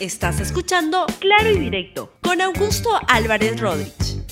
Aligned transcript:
Estás 0.00 0.38
escuchando 0.38 1.06
Claro 1.18 1.50
y 1.50 1.58
Directo 1.58 2.12
con 2.22 2.40
Augusto 2.40 2.88
Álvarez 3.08 3.60
Rodríguez. 3.60 4.22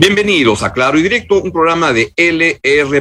Bienvenidos 0.00 0.64
a 0.64 0.72
Claro 0.72 0.98
y 0.98 1.02
Directo, 1.02 1.40
un 1.40 1.52
programa 1.52 1.92
de 1.92 2.12
LR. 2.16 3.00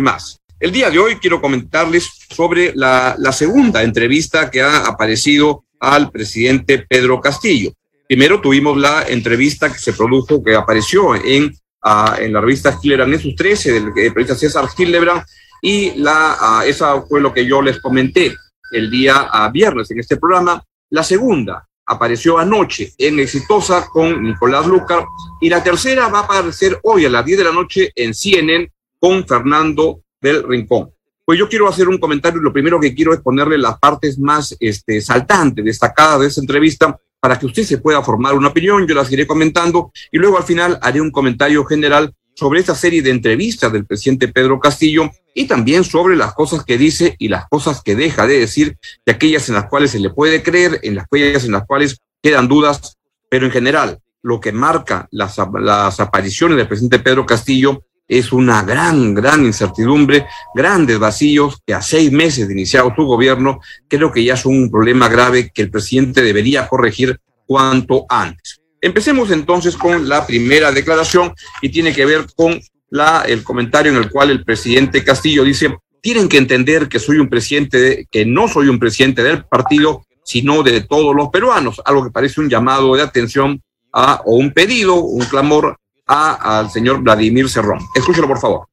El 0.59 0.71
día 0.71 0.91
de 0.91 0.99
hoy 0.99 1.15
quiero 1.15 1.41
comentarles 1.41 2.28
sobre 2.29 2.73
la, 2.75 3.15
la 3.17 3.31
segunda 3.31 3.81
entrevista 3.81 4.51
que 4.51 4.62
ha 4.62 4.85
aparecido 4.85 5.63
al 5.79 6.12
presidente 6.12 6.85
Pedro 6.88 7.20
Castillo. 7.20 7.71
Primero 8.07 8.39
tuvimos 8.39 8.77
la 8.77 9.07
entrevista 9.07 9.73
que 9.73 9.79
se 9.79 9.93
produjo, 9.93 10.43
que 10.43 10.53
apareció 10.53 11.15
en, 11.15 11.45
uh, 11.83 12.19
en 12.19 12.33
la 12.33 12.41
revista 12.41 12.77
Hildebrand 12.79 13.15
en 13.15 13.19
sus 13.19 13.35
13, 13.35 13.71
del 13.71 13.93
periodista 13.93 14.35
César 14.35 14.69
Hildebrand, 14.77 15.23
y 15.63 15.93
la, 15.95 16.37
uh, 16.39 16.67
esa 16.67 17.01
fue 17.01 17.19
lo 17.19 17.33
que 17.33 17.47
yo 17.47 17.63
les 17.63 17.81
comenté 17.81 18.35
el 18.71 18.91
día 18.91 19.27
uh, 19.33 19.51
viernes 19.51 19.89
en 19.89 19.99
este 19.99 20.17
programa. 20.17 20.63
La 20.89 21.04
segunda 21.04 21.67
apareció 21.85 22.38
anoche 22.38 22.93
en 22.98 23.20
Exitosa 23.20 23.88
con 23.88 24.23
Nicolás 24.23 24.67
Lucar, 24.67 25.05
y 25.41 25.49
la 25.49 25.63
tercera 25.63 26.07
va 26.07 26.20
a 26.20 26.23
aparecer 26.23 26.79
hoy 26.84 27.05
a 27.05 27.09
las 27.09 27.25
10 27.25 27.38
de 27.38 27.43
la 27.43 27.52
noche 27.52 27.91
en 27.95 28.13
CNN 28.13 28.71
con 28.99 29.26
Fernando 29.27 30.02
del 30.21 30.43
Rincón. 30.43 30.91
Pues 31.26 31.38
yo 31.38 31.49
quiero 31.49 31.67
hacer 31.67 31.89
un 31.89 31.98
comentario 31.98 32.39
y 32.39 32.43
lo 32.43 32.53
primero 32.53 32.79
que 32.79 32.95
quiero 32.95 33.13
es 33.13 33.20
ponerle 33.20 33.57
las 33.57 33.77
partes 33.79 34.17
más 34.17 34.55
este, 34.59 35.02
saltantes, 35.02 35.65
destacadas 35.65 36.21
de 36.21 36.27
esa 36.27 36.41
entrevista 36.41 36.98
para 37.20 37.38
que 37.38 37.45
usted 37.45 37.63
se 37.63 37.79
pueda 37.79 38.01
formar 38.01 38.34
una 38.34 38.49
opinión, 38.49 38.88
yo 38.88 38.95
las 38.95 39.12
iré 39.12 39.27
comentando 39.27 39.91
y 40.12 40.17
luego 40.17 40.38
al 40.38 40.43
final 40.43 40.79
haré 40.81 41.01
un 41.01 41.12
comentario 41.12 41.65
general 41.65 42.13
sobre 42.38 42.59
esta 42.59 42.76
serie 42.76 43.02
de 43.02 43.09
entrevistas 43.09 43.73
del 43.73 43.88
presidente 43.88 44.27
Pedro 44.27 44.59
Castillo 44.59 45.09
y 45.34 45.46
también 45.46 45.84
sobre 45.84 46.16
las 46.16 46.36
cosas 46.36 46.63
que 46.63 46.77
dice 46.77 47.16
y 47.18 47.30
las 47.30 47.48
cosas 47.50 47.82
que 47.82 47.96
deja 47.96 48.27
de 48.27 48.40
decir, 48.40 48.77
de 49.08 49.12
aquellas 49.12 49.50
en 49.50 49.55
las 49.55 49.66
cuales 49.66 49.90
se 49.90 50.00
le 50.00 50.12
puede 50.12 50.44
creer, 50.44 50.80
en 50.84 50.94
las 50.94 51.05
aquellas 51.05 51.46
en 51.46 51.54
las 51.54 51.66
cuales 51.66 52.00
quedan 52.22 52.48
dudas, 52.48 52.96
pero 53.27 53.48
en 53.48 53.52
general 53.52 54.00
lo 54.22 54.40
que 54.40 54.52
marca 54.52 55.07
las, 55.10 55.35
las 55.60 55.99
apariciones 55.99 56.57
del 56.57 56.68
presidente 56.68 56.99
Pedro 56.99 57.26
Castillo 57.26 57.84
es 58.07 58.32
una 58.32 58.62
gran, 58.62 59.16
gran 59.16 59.44
incertidumbre, 59.44 60.27
grandes 60.54 60.99
vacíos 60.99 61.60
que 61.66 61.74
a 61.74 61.82
seis 61.82 62.12
meses 62.12 62.48
de 62.48 62.54
iniciado 62.54 62.94
su 62.96 63.04
gobierno 63.04 63.62
creo 63.88 64.12
que 64.12 64.24
ya 64.24 64.35
es 64.35 64.46
un 64.46 64.69
problema 64.69 65.09
grave 65.09 65.50
que 65.51 65.63
el 65.63 65.72
presidente 65.72 66.22
debería 66.22 66.68
corregir 66.68 67.19
cuanto 67.47 68.06
antes. 68.07 68.62
Empecemos 68.81 69.31
entonces 69.31 69.75
con 69.75 70.07
la 70.07 70.25
primera 70.25 70.72
declaración 70.72 71.33
y 71.61 71.69
tiene 71.69 71.94
que 71.94 72.06
ver 72.06 72.28
con 72.35 72.59
la, 72.89 73.23
el 73.28 73.44
comentario 73.44 73.91
en 73.91 73.97
el 73.97 74.09
cual 74.09 74.29
el 74.29 74.44
presidente 74.44 75.03
Castillo 75.03 75.44
dice, 75.44 75.75
tienen 76.01 76.29
que 76.29 76.38
entender 76.38 76.88
que 76.88 77.00
soy 77.00 77.17
un 77.17 77.28
presidente, 77.28 77.79
de, 77.79 78.07
que 78.09 78.25
no 78.25 78.47
soy 78.47 78.69
un 78.69 78.79
presidente 78.79 79.23
del 79.23 79.44
partido, 79.45 80.03
sino 80.23 80.61
de 80.63 80.81
todos 80.81 81.16
los 81.16 81.29
peruanos, 81.29 81.81
algo 81.85 82.03
que 82.03 82.11
parece 82.11 82.39
un 82.39 82.50
llamado 82.50 82.95
de 82.95 83.01
atención 83.01 83.61
a, 83.91 84.22
o 84.25 84.35
un 84.35 84.51
pedido, 84.51 84.95
un 84.95 85.25
clamor 85.25 85.78
a, 86.05 86.59
al 86.59 86.69
señor 86.69 87.01
Vladimir 87.01 87.50
Cerrón. 87.50 87.79
Escúchelo, 87.95 88.28
por 88.28 88.39
favor. 88.39 88.67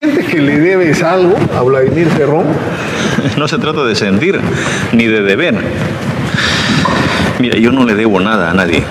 ¿Sientes 0.00 0.26
que 0.26 0.38
le 0.38 0.58
debes 0.58 1.02
algo 1.02 1.36
a 1.54 1.62
Vladimir 1.62 2.08
Cerrón? 2.10 2.46
No 3.36 3.46
se 3.46 3.58
trata 3.58 3.84
de 3.84 3.94
sentir 3.94 4.40
ni 4.92 5.06
de 5.06 5.22
deber. 5.22 5.54
Mira, 7.38 7.58
yo 7.58 7.70
no 7.70 7.84
le 7.84 7.94
debo 7.94 8.18
nada 8.20 8.50
a 8.50 8.54
nadie. 8.54 8.84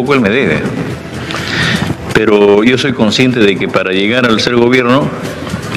Tampoco 0.00 0.14
él 0.14 0.22
me 0.22 0.30
debe. 0.30 0.62
Pero 2.14 2.64
yo 2.64 2.78
soy 2.78 2.94
consciente 2.94 3.38
de 3.38 3.54
que 3.56 3.68
para 3.68 3.92
llegar 3.92 4.24
al 4.24 4.40
ser 4.40 4.56
gobierno 4.56 5.06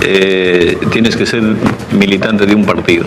eh, 0.02 0.78
tienes 0.94 1.18
que 1.18 1.26
ser 1.26 1.44
militante 1.92 2.46
de 2.46 2.56
un 2.56 2.64
partido. 2.64 3.04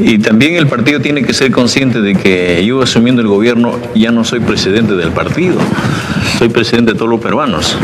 Y 0.00 0.18
también 0.18 0.56
el 0.56 0.66
partido 0.66 0.98
tiene 0.98 1.22
que 1.22 1.32
ser 1.32 1.52
consciente 1.52 2.00
de 2.00 2.16
que 2.16 2.64
yo 2.66 2.82
asumiendo 2.82 3.22
el 3.22 3.28
gobierno 3.28 3.78
ya 3.94 4.10
no 4.10 4.24
soy 4.24 4.40
presidente 4.40 4.94
del 4.94 5.12
partido, 5.12 5.58
soy 6.36 6.48
presidente 6.48 6.94
de 6.94 6.98
todos 6.98 7.12
los 7.12 7.20
peruanos. 7.20 7.76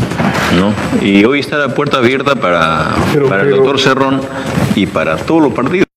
¿no? 0.58 0.74
Y 1.06 1.24
hoy 1.24 1.38
está 1.38 1.56
la 1.56 1.72
puerta 1.72 1.98
abierta 1.98 2.34
para, 2.34 2.96
pero, 3.12 3.28
para 3.28 3.42
el 3.42 3.50
pero... 3.50 3.56
doctor 3.58 3.80
Cerrón 3.80 4.20
y 4.74 4.86
para 4.86 5.18
todos 5.18 5.40
los 5.40 5.52
partidos. 5.52 5.87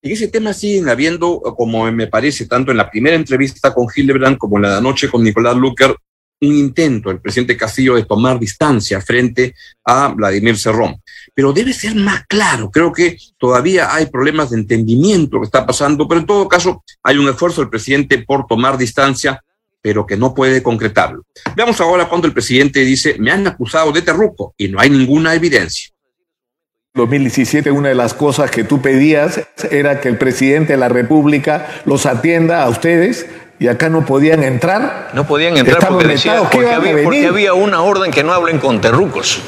En 0.00 0.12
ese 0.12 0.28
tema 0.28 0.52
siguen 0.52 0.88
habiendo, 0.88 1.40
como 1.56 1.90
me 1.90 2.06
parece, 2.06 2.46
tanto 2.46 2.70
en 2.70 2.76
la 2.76 2.88
primera 2.88 3.16
entrevista 3.16 3.74
con 3.74 3.88
Hildebrand 3.92 4.38
como 4.38 4.56
en 4.56 4.62
la 4.62 4.80
de 4.80 5.08
con 5.10 5.24
Nicolás 5.24 5.56
Lucker, 5.56 5.96
un 6.40 6.54
intento 6.54 7.08
del 7.08 7.20
presidente 7.20 7.56
Castillo 7.56 7.96
de 7.96 8.04
tomar 8.04 8.38
distancia 8.38 9.00
frente 9.00 9.56
a 9.84 10.08
Vladimir 10.08 10.56
Cerrón. 10.56 11.02
Pero 11.34 11.52
debe 11.52 11.72
ser 11.72 11.96
más 11.96 12.24
claro. 12.28 12.70
Creo 12.70 12.92
que 12.92 13.16
todavía 13.38 13.92
hay 13.92 14.06
problemas 14.06 14.50
de 14.50 14.58
entendimiento 14.58 15.40
que 15.40 15.46
está 15.46 15.66
pasando, 15.66 16.06
pero 16.06 16.20
en 16.20 16.26
todo 16.26 16.46
caso 16.46 16.84
hay 17.02 17.18
un 17.18 17.28
esfuerzo 17.28 17.60
del 17.60 17.70
presidente 17.70 18.18
por 18.18 18.46
tomar 18.46 18.78
distancia, 18.78 19.42
pero 19.82 20.06
que 20.06 20.16
no 20.16 20.32
puede 20.32 20.62
concretarlo. 20.62 21.24
Veamos 21.56 21.80
ahora 21.80 22.08
cuando 22.08 22.28
el 22.28 22.32
presidente 22.32 22.84
dice, 22.84 23.16
me 23.18 23.32
han 23.32 23.48
acusado 23.48 23.90
de 23.90 24.02
terruco 24.02 24.54
y 24.56 24.68
no 24.68 24.78
hay 24.78 24.90
ninguna 24.90 25.34
evidencia. 25.34 25.90
2017 26.98 27.70
una 27.70 27.88
de 27.88 27.94
las 27.94 28.14
cosas 28.14 28.50
que 28.50 28.64
tú 28.64 28.80
pedías 28.80 29.40
era 29.70 30.00
que 30.00 30.08
el 30.08 30.18
presidente 30.18 30.74
de 30.74 30.78
la 30.78 30.88
República 30.88 31.66
los 31.84 32.06
atienda 32.06 32.62
a 32.62 32.68
ustedes 32.68 33.26
y 33.58 33.68
acá 33.68 33.88
no 33.88 34.04
podían 34.04 34.42
entrar. 34.44 35.10
No 35.14 35.26
podían 35.26 35.56
entrar 35.56 35.88
porque, 35.88 36.06
decía, 36.06 36.40
porque, 36.50 36.70
había, 36.70 37.02
porque, 37.02 37.26
había, 37.26 37.54
una 37.54 37.82
orden 37.82 38.10
que 38.10 38.22
no 38.22 38.32
hablen 38.32 38.58
con 38.58 38.80
terrucos. 38.80 39.42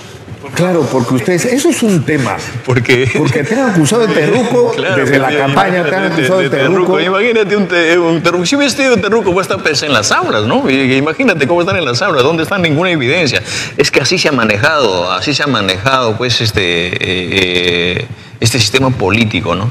Claro, 0.54 0.86
porque 0.90 1.14
ustedes, 1.14 1.44
eso 1.44 1.68
es 1.68 1.82
un 1.82 2.02
tema. 2.04 2.36
Porque, 2.64 3.10
porque 3.16 3.44
te 3.44 3.54
han 3.54 3.70
acusado 3.70 4.06
de 4.06 4.14
terruco 4.14 4.72
claro, 4.76 4.96
desde 4.96 5.18
la 5.18 5.36
campaña, 5.36 5.84
te 5.84 5.94
han 5.94 6.12
acusado 6.12 6.38
de, 6.38 6.48
de, 6.48 6.50
de 6.50 6.56
terruco. 6.56 6.96
terruco. 6.96 7.00
Imagínate 7.00 7.56
un, 7.56 7.66
te, 7.68 7.98
un 7.98 8.22
terruco. 8.22 8.46
Si 8.46 8.56
hubiese 8.56 8.76
tenido 8.76 8.96
terruco, 8.96 9.32
pues 9.32 9.48
estar 9.48 9.60
en 9.84 9.92
las 9.92 10.10
aulas, 10.12 10.44
¿no? 10.44 10.68
Imagínate 10.70 11.46
cómo 11.46 11.60
están 11.60 11.76
en 11.76 11.84
las 11.84 12.00
aulas, 12.00 12.22
¿dónde 12.22 12.42
está 12.42 12.58
ninguna 12.58 12.90
evidencia? 12.90 13.42
Es 13.76 13.90
que 13.90 14.00
así 14.00 14.18
se 14.18 14.28
ha 14.28 14.32
manejado, 14.32 15.12
así 15.12 15.34
se 15.34 15.42
ha 15.42 15.46
manejado, 15.46 16.16
pues, 16.16 16.40
este, 16.40 16.62
eh, 16.62 18.06
este 18.40 18.58
sistema 18.58 18.90
político, 18.90 19.54
¿no? 19.54 19.70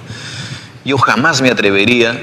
Yo 0.85 0.97
jamás 0.97 1.41
me 1.41 1.49
atrevería 1.49 2.19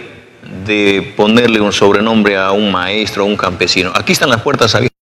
de 0.64 1.14
ponerle 1.16 1.60
un 1.60 1.72
sobrenombre 1.72 2.36
a 2.36 2.52
un 2.52 2.70
maestro, 2.70 3.24
a 3.24 3.26
un 3.26 3.36
campesino. 3.36 3.92
Aquí 3.94 4.12
están 4.12 4.30
las 4.30 4.42
puertas 4.42 4.74
abiertas. 4.74 4.95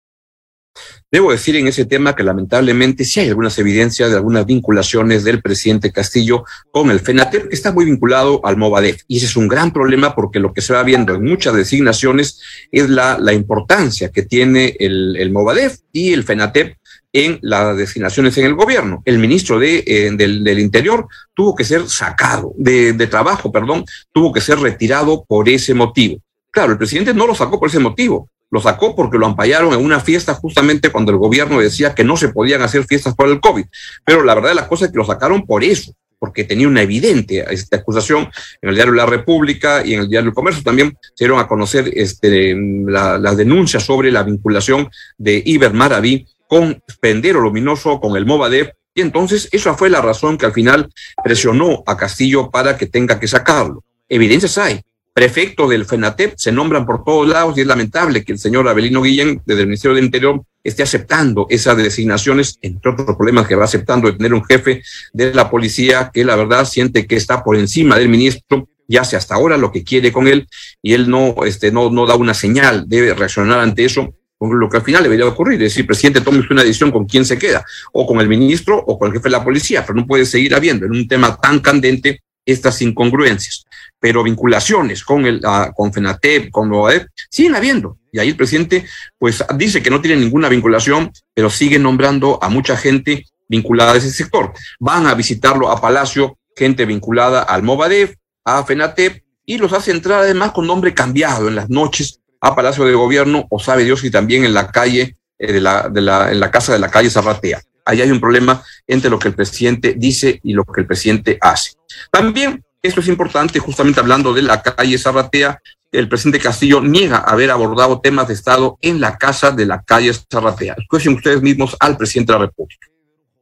Debo 1.12 1.34
decir 1.34 1.58
en 1.58 1.68
ese 1.68 1.84
tema 1.84 2.16
que 2.16 2.24
lamentablemente 2.24 3.04
sí 3.04 3.20
hay 3.20 3.28
algunas 3.28 3.60
evidencias 3.60 4.10
de 4.10 4.16
algunas 4.16 4.46
vinculaciones 4.46 5.26
del 5.26 5.42
presidente 5.42 5.92
Castillo 5.92 6.46
con 6.72 6.90
el 6.90 7.02
FENATEP, 7.02 7.50
que 7.50 7.56
está 7.56 7.74
muy 7.74 7.84
vinculado 7.84 8.40
al 8.46 8.56
Movadef. 8.56 9.02
Y 9.10 9.18
ese 9.18 9.26
es 9.26 9.36
un 9.36 9.50
gran 9.50 9.74
problema 9.74 10.16
porque 10.16 10.40
lo 10.40 10.54
que 10.54 10.62
se 10.62 10.72
va 10.74 10.84
viendo 10.84 11.14
en 11.14 11.26
muchas 11.26 11.54
designaciones 11.54 12.40
es 12.72 12.90
la, 12.90 13.18
la 13.20 13.34
importancia 13.34 14.08
que 14.08 14.22
tiene 14.22 14.78
el, 14.80 15.18
el 15.18 15.32
Movadef 15.34 15.80
y 15.92 16.14
el 16.14 16.24
FENATEP 16.24 16.78
en 17.12 17.40
las 17.42 17.76
designaciones 17.76 18.38
en 18.38 18.46
el 18.46 18.56
gobierno. 18.56 19.02
El 19.04 19.20
ministro 19.20 19.60
de, 19.60 19.84
eh, 19.86 20.12
del, 20.14 20.46
del, 20.46 20.60
Interior 20.60 21.08
tuvo 21.34 21.56
que 21.56 21.66
ser 21.66 21.90
sacado 21.90 22.54
de, 22.56 22.94
de 22.94 23.08
trabajo, 23.08 23.52
perdón, 23.52 23.84
tuvo 24.14 24.32
que 24.32 24.40
ser 24.40 24.60
retirado 24.60 25.26
por 25.28 25.50
ese 25.50 25.74
motivo. 25.74 26.22
Claro, 26.52 26.72
el 26.72 26.78
presidente 26.78 27.14
no 27.14 27.28
lo 27.28 27.36
sacó 27.36 27.60
por 27.60 27.68
ese 27.68 27.80
motivo, 27.80 28.30
lo 28.52 28.62
sacó 28.62 28.96
porque 28.96 29.18
lo 29.18 29.26
ampallaron 29.26 29.74
en 29.74 29.84
una 29.84 30.00
fiesta 30.00 30.34
justamente 30.36 30.92
cuando 30.92 31.12
el 31.12 31.18
gobierno 31.18 31.60
decía 31.60 31.96
que 31.96 32.04
no 32.04 32.18
se 32.18 32.30
podían 32.30 32.62
hacer 32.62 32.84
fiestas 32.84 33.16
por 33.16 33.30
el 33.30 33.40
COVID. 33.40 33.66
Pero 34.06 34.24
la 34.24 34.36
verdad 34.36 34.50
de 34.50 34.56
la 34.56 34.68
cosa 34.68 34.86
es 34.86 34.92
que 34.92 34.98
lo 34.98 35.06
sacaron 35.06 35.46
por 35.46 35.64
eso, 35.64 35.94
porque 36.20 36.44
tenía 36.44 36.68
una 36.68 36.82
evidente 36.82 37.44
esta 37.50 37.78
acusación 37.78 38.30
en 38.62 38.70
el 38.70 38.76
diario 38.76 38.94
La 38.94 39.06
República 39.06 39.84
y 39.86 39.94
en 39.94 40.02
el 40.02 40.10
diario 40.10 40.30
El 40.30 40.36
Comercio 40.36 40.64
también 40.64 40.96
se 41.16 41.24
dieron 41.24 41.40
a 41.40 41.48
conocer 41.48 41.92
este, 41.96 42.56
la, 42.86 43.18
las 43.18 43.38
denuncias 43.38 43.84
sobre 43.84 44.12
la 44.12 44.24
vinculación 44.24 44.90
de 45.18 45.42
Iber 45.46 45.74
Maraví 45.74 46.28
con 46.48 46.84
Pendero 47.00 47.40
Luminoso, 47.40 48.02
con 48.02 48.18
el 48.18 48.26
Movadef, 48.26 48.72
y 48.94 49.02
entonces 49.02 49.48
esa 49.54 49.74
fue 49.76 49.90
la 49.90 50.02
razón 50.02 50.38
que 50.38 50.46
al 50.46 50.52
final 50.52 50.92
presionó 51.24 51.82
a 51.86 51.96
Castillo 51.96 52.52
para 52.52 52.78
que 52.78 52.88
tenga 52.88 53.20
que 53.20 53.28
sacarlo. 53.30 53.86
Evidencias 54.10 54.58
hay, 54.58 54.82
prefectos 55.14 55.70
del 55.70 55.86
FENATEP 55.86 56.36
se 56.38 56.52
nombran 56.52 56.86
por 56.86 57.04
todos 57.04 57.28
lados 57.28 57.58
y 57.58 57.62
es 57.62 57.68
lamentable 57.68 58.24
que 58.24 58.32
el 58.32 58.40
señor 58.40 58.68
Abelino 58.68 59.02
Guillén, 59.02 59.42
desde 59.46 59.62
el 59.62 59.68
Ministerio 59.68 59.96
del 59.96 60.06
Interior, 60.06 60.42
esté 60.64 60.84
aceptando 60.84 61.48
esas 61.50 61.76
designaciones, 61.78 62.58
entre 62.62 62.92
otros 62.92 63.18
problemas 63.18 63.48
que 63.48 63.56
va 63.56 63.66
aceptando 63.66 64.08
de 64.08 64.18
tener 64.18 64.34
un 64.34 64.46
jefe 64.46 64.84
de 65.12 65.34
la 65.34 65.50
policía 65.50 66.12
que 66.14 66.24
la 66.24 66.36
verdad 66.36 66.66
siente 66.66 67.08
que 67.08 67.16
está 67.16 67.44
por 67.44 67.58
encima 67.58 67.98
del 67.98 68.10
ministro 68.10 68.70
y 68.88 68.98
hace 68.98 69.16
hasta 69.16 69.36
ahora 69.36 69.58
lo 69.58 69.72
que 69.72 69.84
quiere 69.84 70.12
con 70.12 70.28
él 70.28 70.48
y 70.82 70.94
él 70.94 71.10
no, 71.10 71.36
este, 71.46 71.72
no, 71.72 71.90
no 71.90 72.06
da 72.06 72.16
una 72.16 72.34
señal, 72.34 72.86
debe 72.88 73.14
reaccionar 73.14 73.60
ante 73.60 73.86
eso 73.86 74.14
con 74.38 74.60
lo 74.60 74.70
que 74.70 74.78
al 74.78 74.84
final 74.84 75.04
debería 75.04 75.28
ocurrir, 75.28 75.62
es 75.62 75.72
decir, 75.72 75.86
presidente, 75.86 76.22
tome 76.22 76.44
una 76.50 76.64
decisión 76.64 76.92
con 76.92 77.06
quién 77.06 77.24
se 77.26 77.38
queda, 77.38 77.64
o 77.94 78.08
con 78.08 78.20
el 78.20 78.28
ministro 78.28 78.76
o 78.76 78.98
con 78.98 79.10
el 79.10 79.14
jefe 79.14 79.30
de 79.30 79.38
la 79.38 79.44
policía, 79.44 79.86
pero 79.86 79.94
no 79.94 80.08
puede 80.08 80.26
seguir 80.26 80.56
habiendo 80.56 80.88
en 80.88 80.94
un 80.94 81.08
tema 81.08 81.38
tan 81.38 81.60
candente 81.60 82.22
estas 82.46 82.82
incongruencias 82.82 83.66
pero 84.02 84.24
vinculaciones 84.24 85.04
con 85.04 85.28
el 85.28 85.38
uh, 85.46 85.72
con 85.74 85.94
FENATEP, 85.94 86.50
con 86.50 86.74
OAEP, 86.74 87.08
siguen 87.30 87.56
habiendo. 87.56 88.00
Y 88.12 88.18
ahí 88.18 88.30
el 88.30 88.36
presidente 88.36 88.86
pues 89.18 89.46
dice 89.56 89.84
que 89.84 89.92
no 89.92 90.02
tiene 90.02 90.20
ninguna 90.20 90.50
vinculación, 90.50 91.12
pero 91.36 91.52
sigue 91.52 91.78
nombrando 91.78 92.40
a 92.42 92.50
mucha 92.50 92.76
gente 92.76 93.28
vinculada 93.48 93.94
a 93.94 93.98
ese 93.98 94.12
sector. 94.12 94.54
Van 94.80 95.06
a 95.06 95.14
visitarlo 95.14 95.70
a 95.70 95.80
Palacio, 95.80 96.40
gente 96.56 96.86
vinculada 96.86 97.44
al 97.44 97.62
Movadef, 97.62 98.16
a 98.44 98.64
FENATEP 98.64 99.24
y 99.46 99.60
los 99.60 99.72
hace 99.72 99.92
entrar 99.92 100.22
además 100.22 100.52
con 100.52 100.66
nombre 100.66 100.96
cambiado 100.96 101.48
en 101.48 101.56
las 101.56 101.70
noches 101.70 102.22
a 102.42 102.56
Palacio 102.56 102.86
de 102.86 102.96
Gobierno 102.96 103.46
o 103.52 103.60
sabe 103.60 103.84
Dios 103.84 104.04
y 104.04 104.10
también 104.10 104.46
en 104.46 104.56
la 104.56 104.72
calle, 104.72 105.16
eh, 105.38 105.54
de 105.54 105.62
la, 105.62 105.90
de 105.90 106.02
la, 106.02 106.32
en 106.32 106.40
la 106.40 106.50
casa 106.50 106.74
de 106.74 106.80
la 106.80 106.90
calle 106.90 107.12
Zarratea. 107.12 107.62
Ahí 107.86 108.02
hay 108.02 108.12
un 108.12 108.20
problema 108.20 108.64
entre 108.88 109.10
lo 109.10 109.20
que 109.20 109.30
el 109.30 109.34
presidente 109.34 109.96
dice 109.98 110.40
y 110.44 110.54
lo 110.54 110.64
que 110.64 110.82
el 110.82 110.88
presidente 110.88 111.38
hace. 111.42 111.74
También, 112.12 112.64
esto 112.82 113.00
es 113.00 113.08
importante, 113.08 113.60
justamente 113.60 114.00
hablando 114.00 114.34
de 114.34 114.42
la 114.42 114.62
calle 114.62 114.98
Zarratea, 114.98 115.60
el 115.92 116.08
presidente 116.08 116.40
Castillo 116.40 116.82
niega 116.82 117.18
haber 117.18 117.52
abordado 117.52 118.00
temas 118.00 118.28
de 118.28 118.34
Estado 118.34 118.78
en 118.82 119.02
la 119.02 119.18
casa 119.18 119.52
de 119.52 119.66
la 119.66 119.82
calle 119.82 120.12
Zarratea. 120.14 120.76
Escuchen 120.78 121.16
ustedes 121.16 121.42
mismos 121.42 121.76
al 121.80 121.98
presidente 121.98 122.32
de 122.32 122.40
la 122.40 122.46
República. 122.46 122.88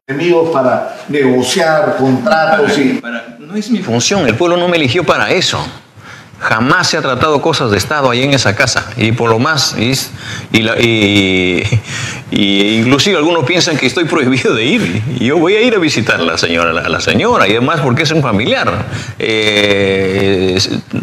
Enemigos 0.07 0.49
para 0.49 1.05
negociar 1.07 1.95
contratos 1.97 2.75
y... 2.79 2.99
no 3.39 3.55
es 3.55 3.69
mi 3.69 3.79
función, 3.79 4.27
el 4.27 4.35
pueblo 4.35 4.57
no 4.57 4.67
me 4.67 4.77
eligió 4.77 5.03
para 5.03 5.29
eso. 5.31 5.63
Jamás 6.39 6.87
se 6.87 6.97
ha 6.97 7.01
tratado 7.01 7.41
cosas 7.41 7.69
de 7.71 7.77
Estado 7.77 8.09
ahí 8.09 8.23
en 8.23 8.33
esa 8.33 8.55
casa. 8.55 8.91
Y 8.97 9.11
por 9.11 9.29
lo 9.29 9.39
más, 9.39 9.75
y, 9.77 9.91
y, 10.57 11.63
y, 12.31 12.79
inclusive 12.79 13.17
algunos 13.17 13.43
piensan 13.43 13.77
que 13.77 13.85
estoy 13.85 14.05
prohibido 14.05 14.53
de 14.53 14.63
ir. 14.63 15.03
Yo 15.19 15.37
voy 15.37 15.55
a 15.55 15.61
ir 15.61 15.75
a 15.75 15.79
visitar 15.79 16.21
a 16.21 16.23
la 16.23 16.37
señora, 16.37 16.71
a 16.71 16.89
la 16.89 17.01
señora, 17.01 17.47
y 17.47 17.51
además 17.51 17.81
porque 17.81 18.03
es 18.03 18.11
un 18.11 18.21
familiar. 18.21 18.85
Eh, 19.19 20.57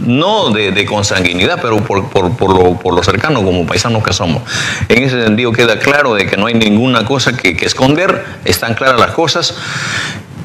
no 0.06 0.50
de, 0.50 0.86
consanguinidad, 0.86 1.58
pero 1.60 1.78
por, 1.84 2.08
por, 2.08 2.36
por, 2.36 2.56
lo, 2.56 2.78
por, 2.78 2.94
lo, 2.94 3.02
cercano 3.02 3.44
como 3.44 3.66
paisanos 3.66 4.02
que 4.02 4.12
somos. 4.12 4.42
En 4.88 5.02
ese 5.02 5.22
sentido 5.22 5.52
queda 5.52 5.78
claro 5.78 6.14
de 6.14 6.26
que 6.26 6.36
no 6.36 6.46
hay 6.46 6.54
ninguna 6.54 7.04
cosa 7.04 7.36
que 7.36 7.56
esconder, 7.60 8.24
están 8.44 8.74
claras 8.74 8.98
las 8.98 9.10
cosas 9.10 9.54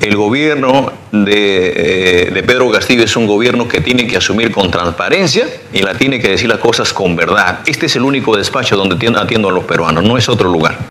el 0.02 0.16
gobierno 0.16 0.92
de, 1.12 2.26
eh, 2.28 2.32
de, 2.32 2.44
Pedro 2.44 2.72
Castillo 2.72 3.04
es 3.04 3.16
un 3.16 3.28
gobierno 3.28 3.68
que 3.68 3.82
tiene 3.82 4.08
que 4.08 4.18
asumir 4.18 4.52
con 4.52 4.72
transparencia 4.72 5.48
y 5.72 5.84
la 5.84 5.96
tiene 5.96 6.20
que 6.20 6.30
decir 6.30 6.50
las 6.50 6.58
cosas 6.58 6.92
con 6.92 7.16
verdad. 7.16 7.60
Este 7.68 7.86
es 7.86 7.96
el 7.96 8.02
único 8.02 8.36
despacho 8.36 8.76
donde 8.76 8.96
atiendo 9.16 9.50
a 9.50 9.52
los 9.52 9.64
peruanos, 9.64 10.04
no 10.04 10.18
es 10.18 10.28
otro 10.28 10.52
lugar. 10.52 10.90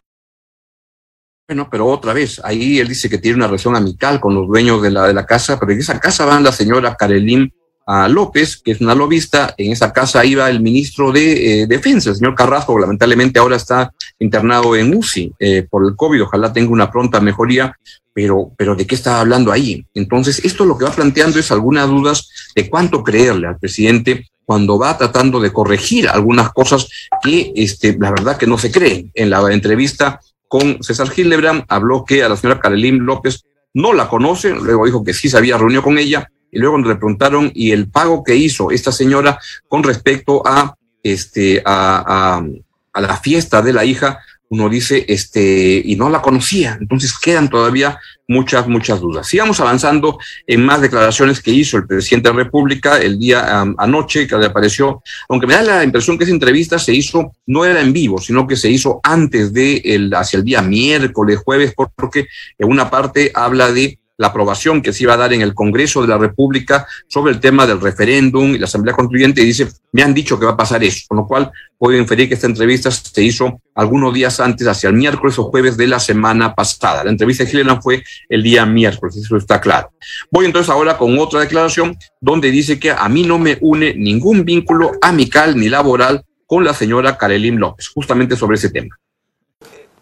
Bueno, 1.48 1.68
pero 1.68 1.86
otra 1.88 2.12
vez, 2.12 2.40
ahí 2.44 2.78
él 2.78 2.86
dice 2.86 3.10
que 3.10 3.18
tiene 3.18 3.38
una 3.38 3.46
relación 3.46 3.74
amical 3.74 4.20
con 4.20 4.34
los 4.34 4.46
dueños 4.46 4.80
de 4.80 4.92
la, 4.92 5.08
de 5.08 5.14
la 5.14 5.26
casa, 5.26 5.58
pero 5.58 5.72
en 5.72 5.80
esa 5.80 5.98
casa 5.98 6.24
van 6.24 6.44
la 6.44 6.52
señora 6.52 6.94
Karelim 6.94 7.50
a 7.92 8.08
López, 8.08 8.56
que 8.56 8.70
es 8.70 8.80
una 8.80 8.94
lobista. 8.94 9.52
En 9.58 9.72
esa 9.72 9.92
casa 9.92 10.24
iba 10.24 10.48
el 10.48 10.60
ministro 10.60 11.10
de 11.10 11.62
eh, 11.62 11.66
Defensa, 11.66 12.10
el 12.10 12.16
señor 12.16 12.36
Carrasco, 12.36 12.78
lamentablemente 12.78 13.40
ahora 13.40 13.56
está 13.56 13.92
internado 14.20 14.76
en 14.76 14.96
UCI 14.96 15.32
eh, 15.40 15.66
por 15.68 15.84
el 15.84 15.96
COVID. 15.96 16.22
Ojalá 16.22 16.52
tenga 16.52 16.70
una 16.70 16.88
pronta 16.88 17.20
mejoría, 17.20 17.76
pero, 18.12 18.52
pero 18.56 18.76
¿de 18.76 18.86
qué 18.86 18.94
estaba 18.94 19.18
hablando 19.18 19.50
ahí? 19.50 19.84
Entonces, 19.92 20.40
esto 20.44 20.64
lo 20.64 20.78
que 20.78 20.84
va 20.84 20.92
planteando 20.92 21.40
es 21.40 21.50
algunas 21.50 21.88
dudas 21.88 22.28
de 22.54 22.70
cuánto 22.70 23.02
creerle 23.02 23.48
al 23.48 23.58
presidente 23.58 24.28
cuando 24.44 24.78
va 24.78 24.96
tratando 24.96 25.40
de 25.40 25.52
corregir 25.52 26.08
algunas 26.08 26.52
cosas 26.52 26.88
que, 27.20 27.52
este, 27.56 27.96
la 27.98 28.12
verdad, 28.12 28.36
que 28.36 28.46
no 28.46 28.56
se 28.56 28.70
creen. 28.70 29.10
En 29.14 29.30
la 29.30 29.40
entrevista 29.52 30.20
con 30.46 30.80
César 30.80 31.10
Gildebrand 31.10 31.64
habló 31.66 32.04
que 32.04 32.22
a 32.22 32.28
la 32.28 32.36
señora 32.36 32.60
Karelim 32.60 32.98
López 32.98 33.42
no 33.74 33.92
la 33.92 34.08
conoce, 34.08 34.50
luego 34.50 34.86
dijo 34.86 35.02
que 35.02 35.12
sí 35.12 35.28
se 35.28 35.38
había 35.38 35.58
reunido 35.58 35.82
con 35.82 35.98
ella, 35.98 36.30
y 36.50 36.58
luego 36.58 36.78
le 36.78 36.96
preguntaron 36.96 37.50
y 37.54 37.72
el 37.72 37.88
pago 37.88 38.24
que 38.24 38.36
hizo 38.36 38.70
esta 38.70 38.92
señora 38.92 39.38
con 39.68 39.82
respecto 39.82 40.42
a 40.46 40.74
este 41.02 41.62
a, 41.64 42.38
a, 42.38 42.44
a, 42.92 43.00
la 43.00 43.16
fiesta 43.16 43.62
de 43.62 43.72
la 43.72 43.84
hija 43.84 44.20
uno 44.50 44.68
dice 44.68 45.04
este 45.06 45.80
y 45.84 45.94
no 45.94 46.10
la 46.10 46.20
conocía. 46.20 46.76
Entonces 46.80 47.16
quedan 47.16 47.48
todavía 47.48 48.00
muchas 48.26 48.66
muchas 48.66 49.00
dudas. 49.00 49.28
Sigamos 49.28 49.60
avanzando 49.60 50.18
en 50.44 50.64
más 50.66 50.80
declaraciones 50.80 51.40
que 51.40 51.52
hizo 51.52 51.76
el 51.76 51.86
presidente 51.86 52.28
de 52.28 52.34
la 52.34 52.42
República 52.42 52.98
el 52.98 53.16
día 53.16 53.60
anoche 53.78 54.26
que 54.26 54.36
le 54.36 54.46
apareció. 54.46 55.02
Aunque 55.28 55.46
me 55.46 55.54
da 55.54 55.62
la 55.62 55.84
impresión 55.84 56.18
que 56.18 56.24
esa 56.24 56.32
entrevista 56.32 56.80
se 56.80 56.92
hizo 56.92 57.32
no 57.46 57.64
era 57.64 57.80
en 57.80 57.92
vivo 57.92 58.18
sino 58.18 58.46
que 58.46 58.56
se 58.56 58.68
hizo 58.68 59.00
antes 59.04 59.52
de 59.52 59.76
el 59.84 60.12
hacia 60.14 60.38
el 60.38 60.44
día 60.44 60.62
miércoles 60.62 61.38
jueves 61.44 61.72
porque 61.94 62.26
en 62.58 62.68
una 62.68 62.90
parte 62.90 63.30
habla 63.32 63.70
de 63.70 64.00
la 64.20 64.26
aprobación 64.26 64.82
que 64.82 64.92
se 64.92 65.04
iba 65.04 65.14
a 65.14 65.16
dar 65.16 65.32
en 65.32 65.40
el 65.40 65.54
Congreso 65.54 66.02
de 66.02 66.08
la 66.08 66.18
República 66.18 66.86
sobre 67.08 67.32
el 67.32 67.40
tema 67.40 67.66
del 67.66 67.80
referéndum 67.80 68.54
y 68.54 68.58
la 68.58 68.66
Asamblea 68.66 68.94
Constituyente 68.94 69.40
y 69.40 69.46
dice, 69.46 69.68
me 69.92 70.02
han 70.02 70.12
dicho 70.12 70.38
que 70.38 70.44
va 70.44 70.52
a 70.52 70.56
pasar 70.58 70.84
eso, 70.84 71.06
con 71.08 71.16
lo 71.16 71.26
cual 71.26 71.50
puedo 71.78 71.96
inferir 71.96 72.28
que 72.28 72.34
esta 72.34 72.46
entrevista 72.46 72.90
se 72.90 73.22
hizo 73.22 73.62
algunos 73.74 74.12
días 74.12 74.38
antes, 74.38 74.66
hacia 74.66 74.90
el 74.90 74.94
miércoles 74.94 75.38
o 75.38 75.44
jueves 75.44 75.78
de 75.78 75.86
la 75.86 75.98
semana 75.98 76.54
pasada. 76.54 77.02
La 77.02 77.10
entrevista 77.10 77.44
de 77.44 77.50
Gillian 77.50 77.80
fue 77.80 78.04
el 78.28 78.42
día 78.42 78.66
miércoles, 78.66 79.16
eso 79.16 79.38
está 79.38 79.58
claro. 79.58 79.90
Voy 80.30 80.44
entonces 80.44 80.68
ahora 80.68 80.98
con 80.98 81.18
otra 81.18 81.40
declaración 81.40 81.96
donde 82.20 82.50
dice 82.50 82.78
que 82.78 82.90
a 82.90 83.08
mí 83.08 83.22
no 83.22 83.38
me 83.38 83.56
une 83.62 83.94
ningún 83.94 84.44
vínculo 84.44 84.92
amical 85.00 85.56
ni 85.56 85.70
laboral 85.70 86.22
con 86.46 86.62
la 86.62 86.74
señora 86.74 87.16
Karelim 87.16 87.56
López, 87.56 87.88
justamente 87.88 88.36
sobre 88.36 88.56
ese 88.56 88.68
tema. 88.68 88.94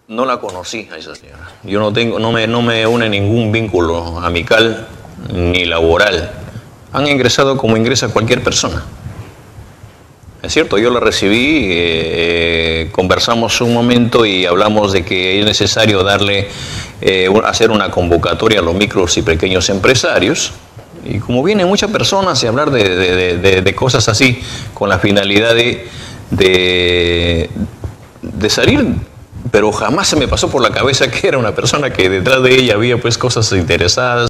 No 0.08 0.24
la 0.24 0.38
conocí 0.38 0.88
a 0.90 0.96
esa 0.96 1.14
señora. 1.14 1.50
Yo 1.64 1.80
no 1.80 1.92
tengo, 1.92 2.18
no 2.18 2.32
me, 2.32 2.46
no 2.46 2.62
me 2.62 2.86
une 2.86 3.10
ningún 3.10 3.52
vínculo 3.52 4.18
amical 4.20 4.86
ni 5.34 5.66
laboral. 5.66 6.30
Han 6.94 7.06
ingresado 7.06 7.58
como 7.58 7.76
ingresa 7.76 8.08
cualquier 8.08 8.42
persona. 8.42 8.82
Es 10.42 10.54
cierto, 10.54 10.78
yo 10.78 10.90
la 10.90 11.00
recibí, 11.00 11.66
eh, 11.68 12.88
conversamos 12.90 13.60
un 13.60 13.74
momento 13.74 14.24
y 14.24 14.46
hablamos 14.46 14.94
de 14.94 15.04
que 15.04 15.40
es 15.40 15.44
necesario 15.44 16.02
darle, 16.02 16.48
eh, 17.02 17.28
hacer 17.44 17.70
una 17.70 17.90
convocatoria 17.90 18.60
a 18.60 18.62
los 18.62 18.74
micros 18.74 19.18
y 19.18 19.22
pequeños 19.22 19.68
empresarios. 19.68 20.52
Y 21.04 21.18
como 21.18 21.42
vienen 21.42 21.68
muchas 21.68 21.90
personas 21.90 22.42
y 22.42 22.46
hablar 22.46 22.70
de, 22.70 23.36
de, 23.36 23.60
de, 23.60 23.74
cosas 23.74 24.08
así, 24.08 24.40
con 24.72 24.88
la 24.88 24.98
finalidad 24.98 25.54
de, 25.54 25.86
de 26.30 27.50
salir 28.48 28.86
pero 29.50 29.72
jamás 29.72 30.08
se 30.08 30.16
me 30.16 30.28
pasó 30.28 30.50
por 30.50 30.62
la 30.62 30.70
cabeza 30.70 31.10
que 31.10 31.28
era 31.28 31.38
una 31.38 31.54
persona 31.54 31.92
que 31.92 32.08
detrás 32.08 32.42
de 32.42 32.54
ella 32.54 32.74
había 32.74 33.00
pues 33.00 33.18
cosas 33.18 33.50
interesadas. 33.52 34.28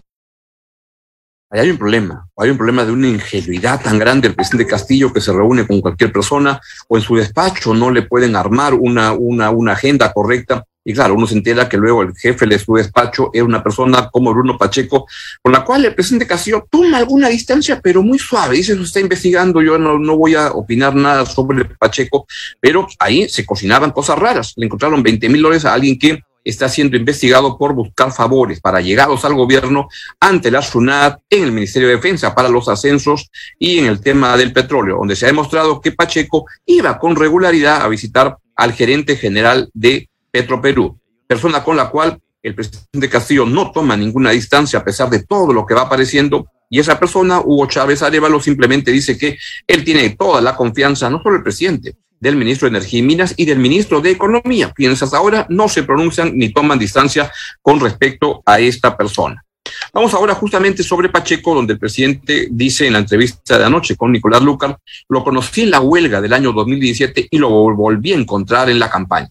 Ahí 1.50 1.60
hay 1.60 1.70
un 1.70 1.78
problema, 1.78 2.28
hay 2.36 2.50
un 2.50 2.58
problema 2.58 2.84
de 2.84 2.92
una 2.92 3.08
ingenuidad 3.08 3.80
tan 3.80 3.98
grande 3.98 4.28
del 4.28 4.36
presidente 4.36 4.66
Castillo 4.66 5.12
que 5.12 5.22
se 5.22 5.32
reúne 5.32 5.66
con 5.66 5.80
cualquier 5.80 6.12
persona 6.12 6.60
o 6.88 6.96
en 6.98 7.02
su 7.02 7.16
despacho 7.16 7.72
no 7.72 7.90
le 7.90 8.02
pueden 8.02 8.36
armar 8.36 8.74
una, 8.74 9.12
una, 9.12 9.50
una 9.50 9.72
agenda 9.72 10.12
correcta 10.12 10.64
y 10.88 10.94
claro, 10.94 11.12
uno 11.12 11.26
se 11.26 11.34
entera 11.34 11.68
que 11.68 11.76
luego 11.76 12.00
el 12.00 12.16
jefe 12.16 12.46
de 12.46 12.58
su 12.58 12.72
despacho 12.72 13.28
era 13.34 13.44
una 13.44 13.62
persona 13.62 14.08
como 14.10 14.32
Bruno 14.32 14.56
Pacheco, 14.56 15.06
con 15.42 15.52
la 15.52 15.62
cual 15.62 15.84
el 15.84 15.94
presidente 15.94 16.26
Castillo 16.26 16.66
toma 16.70 16.96
alguna 16.96 17.28
distancia, 17.28 17.78
pero 17.82 18.02
muy 18.02 18.18
suave. 18.18 18.56
Dice, 18.56 18.74
se 18.74 18.82
está 18.82 18.98
investigando, 18.98 19.60
yo 19.60 19.76
no, 19.76 19.98
no 19.98 20.16
voy 20.16 20.34
a 20.34 20.50
opinar 20.52 20.94
nada 20.94 21.26
sobre 21.26 21.66
Pacheco, 21.66 22.26
pero 22.58 22.88
ahí 23.00 23.28
se 23.28 23.44
cocinaban 23.44 23.90
cosas 23.90 24.18
raras. 24.18 24.54
Le 24.56 24.64
encontraron 24.64 25.02
20 25.02 25.28
mil 25.28 25.42
dólares 25.42 25.66
a 25.66 25.74
alguien 25.74 25.98
que 25.98 26.22
está 26.42 26.70
siendo 26.70 26.96
investigado 26.96 27.58
por 27.58 27.74
buscar 27.74 28.10
favores 28.10 28.58
para 28.58 28.80
llegados 28.80 29.26
al 29.26 29.34
gobierno 29.34 29.88
ante 30.18 30.50
la 30.50 30.62
SUNAT, 30.62 31.20
en 31.28 31.44
el 31.44 31.52
Ministerio 31.52 31.88
de 31.88 31.96
Defensa 31.96 32.34
para 32.34 32.48
los 32.48 32.66
ascensos 32.66 33.30
y 33.58 33.78
en 33.78 33.84
el 33.84 34.00
tema 34.00 34.38
del 34.38 34.54
petróleo, 34.54 34.96
donde 34.96 35.16
se 35.16 35.26
ha 35.26 35.28
demostrado 35.28 35.82
que 35.82 35.92
Pacheco 35.92 36.46
iba 36.64 36.98
con 36.98 37.14
regularidad 37.14 37.82
a 37.82 37.88
visitar 37.88 38.38
al 38.56 38.72
gerente 38.72 39.16
general 39.16 39.68
de 39.74 40.07
Petroperú, 40.30 40.98
persona 41.26 41.62
con 41.62 41.76
la 41.76 41.90
cual 41.90 42.18
el 42.42 42.54
presidente 42.54 43.08
Castillo 43.08 43.44
no 43.44 43.70
toma 43.72 43.96
ninguna 43.96 44.30
distancia 44.30 44.78
a 44.78 44.84
pesar 44.84 45.10
de 45.10 45.24
todo 45.24 45.52
lo 45.52 45.66
que 45.66 45.74
va 45.74 45.82
apareciendo. 45.82 46.46
Y 46.70 46.78
esa 46.78 46.98
persona, 46.98 47.40
Hugo 47.40 47.66
Chávez 47.66 48.02
Arevalo, 48.02 48.40
simplemente 48.40 48.90
dice 48.90 49.16
que 49.16 49.38
él 49.66 49.84
tiene 49.84 50.10
toda 50.10 50.40
la 50.40 50.54
confianza, 50.54 51.08
no 51.10 51.22
solo 51.22 51.36
el 51.36 51.42
presidente, 51.42 51.96
del 52.20 52.36
ministro 52.36 52.66
de 52.66 52.76
Energía 52.76 53.00
y 53.00 53.02
Minas 53.02 53.34
y 53.36 53.44
del 53.44 53.58
ministro 53.58 54.00
de 54.00 54.10
Economía, 54.10 54.72
quienes 54.74 55.02
hasta 55.02 55.16
ahora 55.16 55.46
no 55.48 55.68
se 55.68 55.84
pronuncian 55.84 56.36
ni 56.36 56.52
toman 56.52 56.78
distancia 56.78 57.30
con 57.62 57.80
respecto 57.80 58.42
a 58.44 58.58
esta 58.60 58.96
persona. 58.96 59.44
Vamos 59.92 60.14
ahora 60.14 60.34
justamente 60.34 60.82
sobre 60.82 61.08
Pacheco, 61.08 61.54
donde 61.54 61.74
el 61.74 61.78
presidente 61.78 62.48
dice 62.50 62.86
en 62.86 62.94
la 62.94 62.98
entrevista 63.00 63.58
de 63.58 63.64
anoche 63.64 63.96
con 63.96 64.12
Nicolás 64.12 64.42
Lucar, 64.42 64.78
lo 65.08 65.22
conocí 65.22 65.62
en 65.62 65.70
la 65.70 65.80
huelga 65.80 66.20
del 66.20 66.32
año 66.32 66.52
2017 66.52 67.28
y 67.30 67.38
lo 67.38 67.50
volví 67.50 68.12
a 68.12 68.16
encontrar 68.16 68.70
en 68.70 68.78
la 68.78 68.90
campaña. 68.90 69.30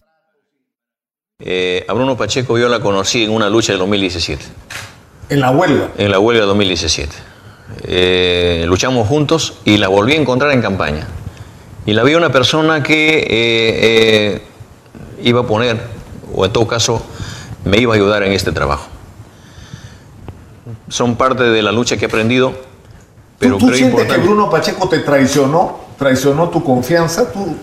Eh, 1.40 1.86
a 1.88 1.92
Bruno 1.92 2.16
Pacheco 2.16 2.58
yo 2.58 2.68
la 2.68 2.80
conocí 2.80 3.22
en 3.22 3.30
una 3.30 3.48
lucha 3.48 3.72
de 3.72 3.78
2017. 3.78 4.44
¿En 5.28 5.38
la 5.38 5.52
huelga? 5.52 5.92
En 5.96 6.10
la 6.10 6.18
huelga 6.18 6.40
de 6.40 6.46
2017. 6.48 7.14
Eh, 7.84 8.64
luchamos 8.66 9.06
juntos 9.06 9.54
y 9.64 9.76
la 9.76 9.86
volví 9.86 10.14
a 10.14 10.16
encontrar 10.16 10.50
en 10.50 10.60
campaña. 10.60 11.06
Y 11.86 11.92
la 11.92 12.02
vi 12.02 12.16
una 12.16 12.32
persona 12.32 12.82
que 12.82 13.24
eh, 13.30 14.42
iba 15.22 15.42
a 15.42 15.46
poner, 15.46 15.80
o 16.34 16.44
en 16.44 16.52
todo 16.52 16.66
caso, 16.66 17.06
me 17.64 17.78
iba 17.78 17.92
a 17.92 17.96
ayudar 17.96 18.24
en 18.24 18.32
este 18.32 18.50
trabajo. 18.50 18.88
Son 20.88 21.14
parte 21.14 21.44
de 21.44 21.62
la 21.62 21.70
lucha 21.70 21.96
que 21.98 22.06
he 22.06 22.08
aprendido. 22.08 22.52
Pero 23.38 23.58
¿Tú, 23.58 23.66
tú 23.68 23.74
sientes 23.74 23.92
importante. 23.92 24.20
que 24.20 24.26
Bruno 24.26 24.50
Pacheco 24.50 24.88
te 24.88 24.98
traicionó? 24.98 25.78
¿Traicionó 25.96 26.48
tu 26.48 26.64
confianza? 26.64 27.30
¿Tú, 27.30 27.56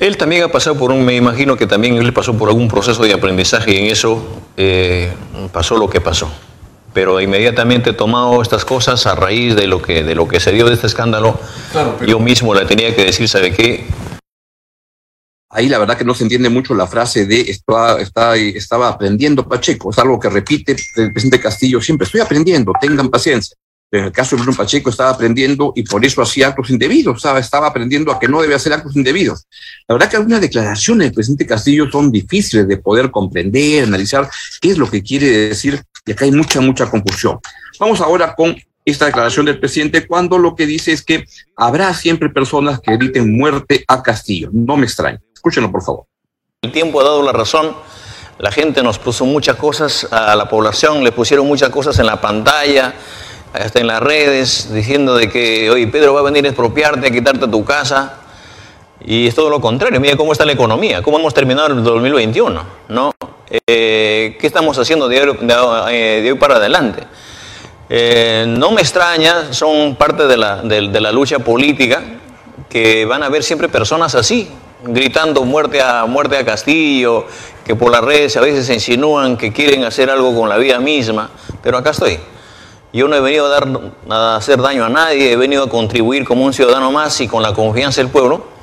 él 0.00 0.16
también 0.16 0.44
ha 0.44 0.48
pasado 0.48 0.76
por 0.76 0.92
un, 0.92 1.04
me 1.04 1.16
imagino 1.16 1.56
que 1.56 1.66
también 1.66 1.96
él 1.96 2.12
pasó 2.12 2.36
por 2.36 2.48
algún 2.48 2.68
proceso 2.68 3.02
de 3.02 3.12
aprendizaje 3.12 3.74
y 3.74 3.78
en 3.78 3.86
eso 3.86 4.24
eh, 4.56 5.12
pasó 5.52 5.76
lo 5.76 5.88
que 5.88 6.00
pasó. 6.00 6.30
pero 6.94 7.20
inmediatamente 7.20 7.90
he 7.90 7.92
tomado 7.92 8.42
estas 8.42 8.64
cosas 8.64 9.06
a 9.06 9.14
raíz 9.14 9.54
de 9.54 9.66
lo 9.66 9.80
que, 9.80 10.02
de 10.02 10.14
lo 10.14 10.26
que 10.26 10.40
se 10.40 10.52
dio 10.52 10.66
de 10.66 10.74
este 10.74 10.86
escándalo. 10.86 11.38
Yo 12.06 12.18
mismo 12.18 12.54
le 12.54 12.64
tenía 12.64 12.94
que 12.94 13.04
decir, 13.04 13.28
¿sabe 13.28 13.52
qué? 13.52 13.84
Ahí 15.50 15.68
la 15.68 15.78
verdad 15.78 15.96
que 15.96 16.04
no 16.04 16.14
se 16.14 16.24
entiende 16.24 16.48
mucho 16.48 16.74
la 16.74 16.86
frase 16.86 17.24
de 17.24 17.40
estaba, 17.40 18.00
estaba, 18.00 18.36
estaba 18.36 18.88
aprendiendo 18.88 19.48
Pacheco. 19.48 19.90
Es 19.90 19.98
algo 19.98 20.18
que 20.18 20.28
repite 20.28 20.76
el 20.96 21.12
presidente 21.12 21.40
Castillo 21.40 21.80
siempre. 21.80 22.04
Estoy 22.04 22.20
aprendiendo, 22.20 22.72
tengan 22.80 23.08
paciencia. 23.08 23.56
En 23.90 24.04
el 24.04 24.12
caso 24.12 24.36
de 24.36 24.42
Bruno 24.42 24.56
Pacheco 24.56 24.90
estaba 24.90 25.10
aprendiendo 25.10 25.72
y 25.74 25.82
por 25.82 26.04
eso 26.04 26.20
hacía 26.20 26.48
actos 26.48 26.68
indebidos, 26.68 27.24
estaba, 27.24 27.66
aprendiendo 27.68 28.12
a 28.12 28.18
que 28.18 28.28
no 28.28 28.42
debe 28.42 28.54
hacer 28.54 28.72
actos 28.72 28.94
indebidos. 28.94 29.46
La 29.86 29.94
verdad 29.94 30.10
que 30.10 30.16
algunas 30.16 30.42
declaraciones 30.42 31.06
del 31.06 31.14
presidente 31.14 31.46
Castillo 31.46 31.90
son 31.90 32.12
difíciles 32.12 32.68
de 32.68 32.76
poder 32.76 33.10
comprender, 33.10 33.84
analizar 33.84 34.28
qué 34.60 34.72
es 34.72 34.78
lo 34.78 34.90
que 34.90 35.02
quiere 35.02 35.48
decir 35.48 35.82
y 36.04 36.12
acá 36.12 36.26
hay 36.26 36.32
mucha, 36.32 36.60
mucha 36.60 36.90
confusión. 36.90 37.38
Vamos 37.80 38.02
ahora 38.02 38.34
con 38.34 38.56
esta 38.84 39.06
declaración 39.06 39.46
del 39.46 39.58
presidente 39.58 40.06
cuando 40.06 40.36
lo 40.36 40.54
que 40.54 40.66
dice 40.66 40.92
es 40.92 41.02
que 41.02 41.24
habrá 41.56 41.92
siempre 41.94 42.28
personas 42.28 42.80
que 42.80 42.94
griten 42.96 43.36
muerte 43.36 43.84
a 43.88 44.02
Castillo. 44.02 44.50
No 44.52 44.76
me 44.76 44.84
extraña. 44.84 45.20
Escúchenlo, 45.32 45.72
por 45.72 45.82
favor. 45.82 46.04
El 46.60 46.72
tiempo 46.72 47.00
ha 47.00 47.04
dado 47.04 47.22
la 47.22 47.32
razón. 47.32 47.74
La 48.38 48.52
gente 48.52 48.82
nos 48.82 48.98
puso 48.98 49.24
muchas 49.24 49.56
cosas 49.56 50.06
a 50.10 50.36
la 50.36 50.48
población, 50.48 51.02
le 51.02 51.10
pusieron 51.10 51.46
muchas 51.46 51.70
cosas 51.70 51.98
en 51.98 52.06
la 52.06 52.20
pantalla 52.20 52.94
hasta 53.52 53.80
en 53.80 53.86
las 53.86 54.00
redes, 54.00 54.72
diciendo 54.72 55.14
de 55.16 55.28
que, 55.28 55.70
oye, 55.70 55.86
Pedro 55.86 56.14
va 56.14 56.20
a 56.20 56.22
venir 56.22 56.44
a 56.44 56.48
expropiarte, 56.48 57.06
a 57.06 57.10
quitarte 57.10 57.48
tu 57.48 57.64
casa. 57.64 58.14
Y 59.04 59.26
es 59.26 59.34
todo 59.34 59.48
lo 59.48 59.60
contrario. 59.60 60.00
Mira 60.00 60.16
cómo 60.16 60.32
está 60.32 60.44
la 60.44 60.52
economía, 60.52 61.02
cómo 61.02 61.18
hemos 61.18 61.32
terminado 61.32 61.68
el 61.68 61.82
2021, 61.84 62.62
¿no? 62.88 63.14
Eh, 63.48 64.36
¿Qué 64.40 64.46
estamos 64.46 64.76
haciendo 64.78 65.08
de 65.08 65.22
hoy, 65.22 65.38
de, 65.40 66.30
hoy 66.32 66.38
para 66.38 66.56
adelante? 66.56 67.04
Eh, 67.88 68.44
no 68.46 68.70
me 68.72 68.82
extraña, 68.82 69.52
son 69.52 69.96
parte 69.96 70.26
de 70.26 70.36
la, 70.36 70.56
de 70.62 71.00
la 71.00 71.12
lucha 71.12 71.38
política, 71.38 72.02
que 72.68 73.04
van 73.06 73.22
a 73.22 73.26
haber 73.26 73.42
siempre 73.42 73.68
personas 73.68 74.14
así, 74.14 74.50
gritando 74.84 75.44
muerte 75.44 75.80
a, 75.80 76.04
muerte 76.06 76.36
a 76.36 76.44
Castillo, 76.44 77.26
que 77.64 77.74
por 77.74 77.90
las 77.90 78.02
redes 78.02 78.36
a 78.36 78.40
veces 78.40 78.66
se 78.66 78.74
insinúan 78.74 79.36
que 79.36 79.52
quieren 79.52 79.84
hacer 79.84 80.10
algo 80.10 80.34
con 80.38 80.48
la 80.48 80.56
vida 80.58 80.78
misma, 80.78 81.30
pero 81.62 81.78
acá 81.78 81.90
estoy. 81.90 82.18
Yo 82.92 83.06
no 83.06 83.16
he 83.16 83.20
venido 83.20 83.46
a, 83.46 83.48
dar, 83.50 84.36
hacer 84.36 84.62
daño 84.62 84.84
a 84.84 84.88
nadie, 84.88 85.32
he 85.32 85.36
venido 85.36 85.64
a 85.64 85.68
contribuir 85.68 86.24
como 86.24 86.44
un 86.44 86.54
ciudadano 86.54 86.90
más 86.90 87.20
y 87.20 87.28
con 87.28 87.42
la 87.42 87.52
confianza 87.52 88.00
del 88.00 88.10
pueblo. 88.10 88.58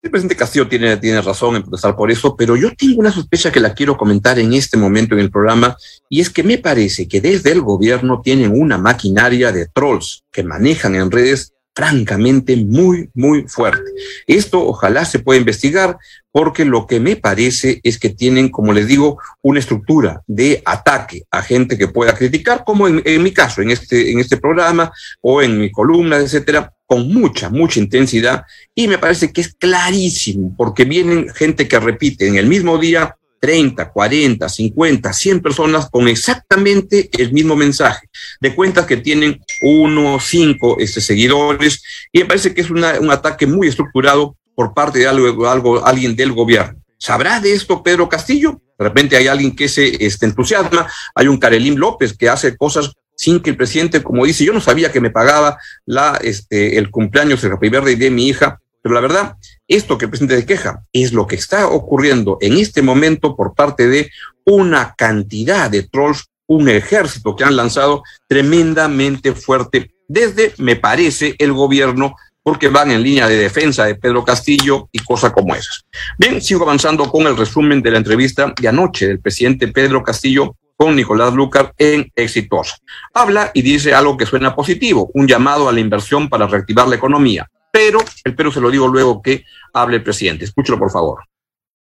El 0.00 0.12
presidente 0.12 0.36
Castillo 0.36 0.68
tiene, 0.68 0.96
tiene 0.96 1.20
razón 1.20 1.56
en 1.56 1.62
protestar 1.62 1.96
por 1.96 2.08
eso, 2.08 2.36
pero 2.36 2.54
yo 2.54 2.70
tengo 2.76 3.00
una 3.00 3.10
sospecha 3.10 3.50
que 3.50 3.58
la 3.58 3.74
quiero 3.74 3.96
comentar 3.96 4.38
en 4.38 4.52
este 4.52 4.76
momento 4.76 5.16
en 5.16 5.20
el 5.20 5.30
programa, 5.30 5.76
y 6.08 6.20
es 6.20 6.30
que 6.30 6.44
me 6.44 6.58
parece 6.58 7.08
que 7.08 7.20
desde 7.20 7.50
el 7.50 7.62
gobierno 7.62 8.20
tienen 8.22 8.52
una 8.52 8.78
maquinaria 8.78 9.50
de 9.50 9.66
trolls 9.66 10.22
que 10.30 10.44
manejan 10.44 10.94
en 10.94 11.10
redes 11.10 11.52
francamente 11.78 12.56
muy, 12.56 13.08
muy 13.14 13.44
fuerte. 13.46 13.88
Esto 14.26 14.66
ojalá 14.66 15.04
se 15.04 15.20
pueda 15.20 15.38
investigar 15.38 15.96
porque 16.32 16.64
lo 16.64 16.88
que 16.88 16.98
me 16.98 17.14
parece 17.14 17.78
es 17.84 18.00
que 18.00 18.08
tienen, 18.10 18.48
como 18.48 18.72
les 18.72 18.88
digo, 18.88 19.18
una 19.42 19.60
estructura 19.60 20.20
de 20.26 20.60
ataque 20.64 21.22
a 21.30 21.40
gente 21.40 21.78
que 21.78 21.86
pueda 21.86 22.16
criticar, 22.16 22.64
como 22.64 22.88
en, 22.88 23.22
mi 23.22 23.30
caso, 23.30 23.62
en 23.62 23.70
este, 23.70 24.10
en 24.10 24.18
este 24.18 24.38
programa 24.38 24.90
o 25.20 25.40
en 25.40 25.56
mi 25.56 25.70
columna, 25.70 26.16
etcétera, 26.16 26.72
con 26.84 27.12
mucha, 27.14 27.48
mucha 27.48 27.78
intensidad. 27.78 28.42
Y 28.74 28.88
me 28.88 28.98
parece 28.98 29.32
que 29.32 29.42
es 29.42 29.54
clarísimo 29.54 30.56
porque 30.56 30.84
vienen 30.84 31.28
gente 31.32 31.68
que 31.68 31.78
repite 31.78 32.26
en 32.26 32.38
el 32.38 32.48
mismo 32.48 32.78
día 32.78 33.17
30, 33.40 33.90
40, 33.90 34.48
50, 34.48 35.12
100 35.12 35.40
personas 35.40 35.88
con 35.90 36.08
exactamente 36.08 37.08
el 37.18 37.32
mismo 37.32 37.56
mensaje, 37.56 38.08
de 38.40 38.54
cuentas 38.54 38.86
que 38.86 38.96
tienen 38.96 39.40
uno, 39.62 40.18
cinco 40.20 40.76
este, 40.78 41.00
seguidores, 41.00 41.82
y 42.12 42.20
me 42.20 42.26
parece 42.26 42.54
que 42.54 42.60
es 42.60 42.70
un 42.70 43.10
ataque 43.10 43.46
muy 43.46 43.68
estructurado 43.68 44.36
por 44.54 44.74
parte 44.74 44.98
de 44.98 45.06
algo, 45.06 45.48
algo, 45.48 45.86
alguien 45.86 46.16
del 46.16 46.32
gobierno. 46.32 46.80
¿Sabrá 46.98 47.40
de 47.40 47.52
esto 47.52 47.82
Pedro 47.82 48.08
Castillo? 48.08 48.60
De 48.76 48.84
repente 48.84 49.16
hay 49.16 49.28
alguien 49.28 49.54
que 49.54 49.68
se 49.68 50.04
este, 50.04 50.26
entusiasma, 50.26 50.86
hay 51.14 51.28
un 51.28 51.38
Carelín 51.38 51.78
López 51.78 52.12
que 52.16 52.28
hace 52.28 52.56
cosas 52.56 52.92
sin 53.16 53.40
que 53.40 53.50
el 53.50 53.56
presidente, 53.56 54.02
como 54.02 54.24
dice, 54.24 54.44
yo 54.44 54.52
no 54.52 54.60
sabía 54.60 54.92
que 54.92 55.00
me 55.00 55.10
pagaba 55.10 55.58
la, 55.86 56.18
este, 56.22 56.78
el 56.78 56.90
cumpleaños 56.90 57.42
de 57.42 57.48
Happy 57.48 57.68
Verde 57.68 57.96
de 57.96 58.10
mi 58.10 58.28
hija, 58.28 58.60
pero 58.82 58.94
la 58.94 59.00
verdad, 59.00 59.36
esto 59.66 59.98
que 59.98 60.06
el 60.06 60.10
presidente 60.10 60.36
de 60.36 60.46
queja 60.46 60.82
es 60.92 61.12
lo 61.12 61.26
que 61.26 61.36
está 61.36 61.68
ocurriendo 61.68 62.38
en 62.40 62.56
este 62.56 62.82
momento 62.82 63.36
por 63.36 63.54
parte 63.54 63.88
de 63.88 64.10
una 64.44 64.94
cantidad 64.96 65.70
de 65.70 65.82
trolls, 65.82 66.26
un 66.46 66.68
ejército 66.68 67.36
que 67.36 67.44
han 67.44 67.56
lanzado 67.56 68.02
tremendamente 68.26 69.32
fuerte 69.34 69.90
desde, 70.06 70.54
me 70.58 70.76
parece, 70.76 71.34
el 71.38 71.52
gobierno 71.52 72.16
porque 72.42 72.68
van 72.68 72.90
en 72.90 73.02
línea 73.02 73.28
de 73.28 73.36
defensa 73.36 73.84
de 73.84 73.94
Pedro 73.94 74.24
Castillo 74.24 74.88
y 74.90 75.00
cosas 75.00 75.32
como 75.32 75.54
esas. 75.54 75.84
Bien, 76.16 76.40
sigo 76.40 76.64
avanzando 76.64 77.10
con 77.10 77.26
el 77.26 77.36
resumen 77.36 77.82
de 77.82 77.90
la 77.90 77.98
entrevista 77.98 78.54
de 78.58 78.68
anoche 78.68 79.06
del 79.06 79.20
presidente 79.20 79.68
Pedro 79.68 80.02
Castillo 80.02 80.56
con 80.74 80.96
Nicolás 80.96 81.34
Lucar 81.34 81.74
en 81.76 82.10
Exitosa. 82.14 82.76
Habla 83.12 83.50
y 83.52 83.60
dice 83.60 83.92
algo 83.92 84.16
que 84.16 84.24
suena 84.24 84.54
positivo, 84.54 85.10
un 85.12 85.26
llamado 85.28 85.68
a 85.68 85.72
la 85.72 85.80
inversión 85.80 86.30
para 86.30 86.46
reactivar 86.46 86.88
la 86.88 86.96
economía 86.96 87.46
pero 87.70 87.98
el 88.24 88.34
pero 88.34 88.52
se 88.52 88.60
lo 88.60 88.70
digo 88.70 88.88
luego 88.88 89.22
que 89.22 89.44
hable 89.72 89.96
el 89.96 90.02
presidente. 90.02 90.44
Escúchelo, 90.44 90.78
por 90.78 90.90
favor. 90.90 91.24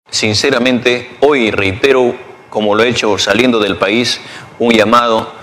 Sinceramente, 0.10 1.18
hoy 1.20 1.52
reitero, 1.52 2.16
como 2.50 2.76
lo 2.76 2.84
he 2.84 2.90
hecho 2.90 3.18
saliendo 3.18 3.60
del 3.60 3.78
país, 3.78 4.22
un 4.60 4.72
llamado 4.72 5.34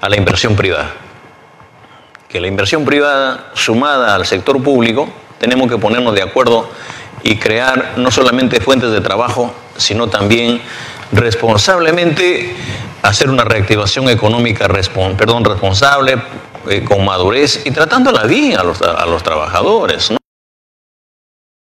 a 0.00 0.08
la 0.08 0.16
inversión 0.16 0.56
privada. 0.56 0.94
Que 2.28 2.40
la 2.40 2.48
inversión 2.48 2.84
privada 2.84 3.50
sumada 3.54 4.14
al 4.14 4.26
sector 4.26 4.62
público, 4.62 5.08
tenemos 5.38 5.70
que 5.70 5.78
ponernos 5.78 6.14
de 6.14 6.22
acuerdo 6.22 6.68
y 7.22 7.36
crear 7.36 7.94
no 7.96 8.10
solamente 8.10 8.60
fuentes 8.60 8.90
de 8.90 9.00
trabajo, 9.00 9.52
sino 9.76 10.08
también 10.08 10.60
responsablemente 11.12 12.54
hacer 13.02 13.30
una 13.30 13.44
reactivación 13.44 14.08
económica 14.08 14.68
perdón, 15.16 15.44
responsable, 15.44 16.20
eh, 16.70 16.84
con 16.84 17.04
madurez 17.04 17.62
y 17.64 17.70
tratándola 17.70 18.24
bien 18.24 18.58
a 18.58 18.62
los, 18.62 18.82
a 18.82 19.06
los 19.06 19.22
trabajadores. 19.22 20.10
¿no? 20.10 20.18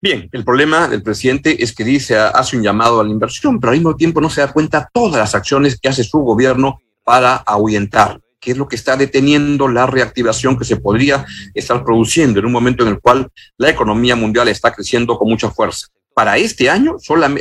Bien, 0.03 0.27
el 0.31 0.43
problema 0.43 0.88
del 0.88 1.03
presidente 1.03 1.63
es 1.63 1.74
que 1.74 1.83
dice, 1.83 2.17
hace 2.17 2.57
un 2.57 2.63
llamado 2.63 3.00
a 3.00 3.03
la 3.03 3.12
inversión, 3.12 3.60
pero 3.60 3.69
al 3.69 3.77
mismo 3.77 3.95
tiempo 3.95 4.19
no 4.19 4.31
se 4.31 4.41
da 4.41 4.51
cuenta 4.51 4.89
todas 4.91 5.19
las 5.19 5.36
acciones 5.36 5.79
que 5.79 5.89
hace 5.89 6.03
su 6.03 6.17
gobierno 6.21 6.81
para 7.03 7.36
ahuyentar, 7.36 8.19
que 8.39 8.50
es 8.50 8.57
lo 8.57 8.67
que 8.67 8.77
está 8.77 8.98
deteniendo 8.98 9.67
la 9.67 9.86
reactivación 9.86 10.57
que 10.57 10.65
se 10.65 10.77
podría 10.77 11.24
estar 11.53 11.83
produciendo 11.83 12.39
en 12.39 12.48
un 12.48 12.51
momento 12.51 12.81
en 12.81 12.89
el 12.89 13.00
cual 13.00 13.29
la 13.57 13.69
economía 13.69 14.15
mundial 14.15 14.48
está 14.48 14.74
creciendo 14.74 15.19
con 15.19 15.29
mucha 15.29 15.51
fuerza. 15.51 15.86
Para 16.15 16.36
este 16.38 16.67
año, 16.67 16.98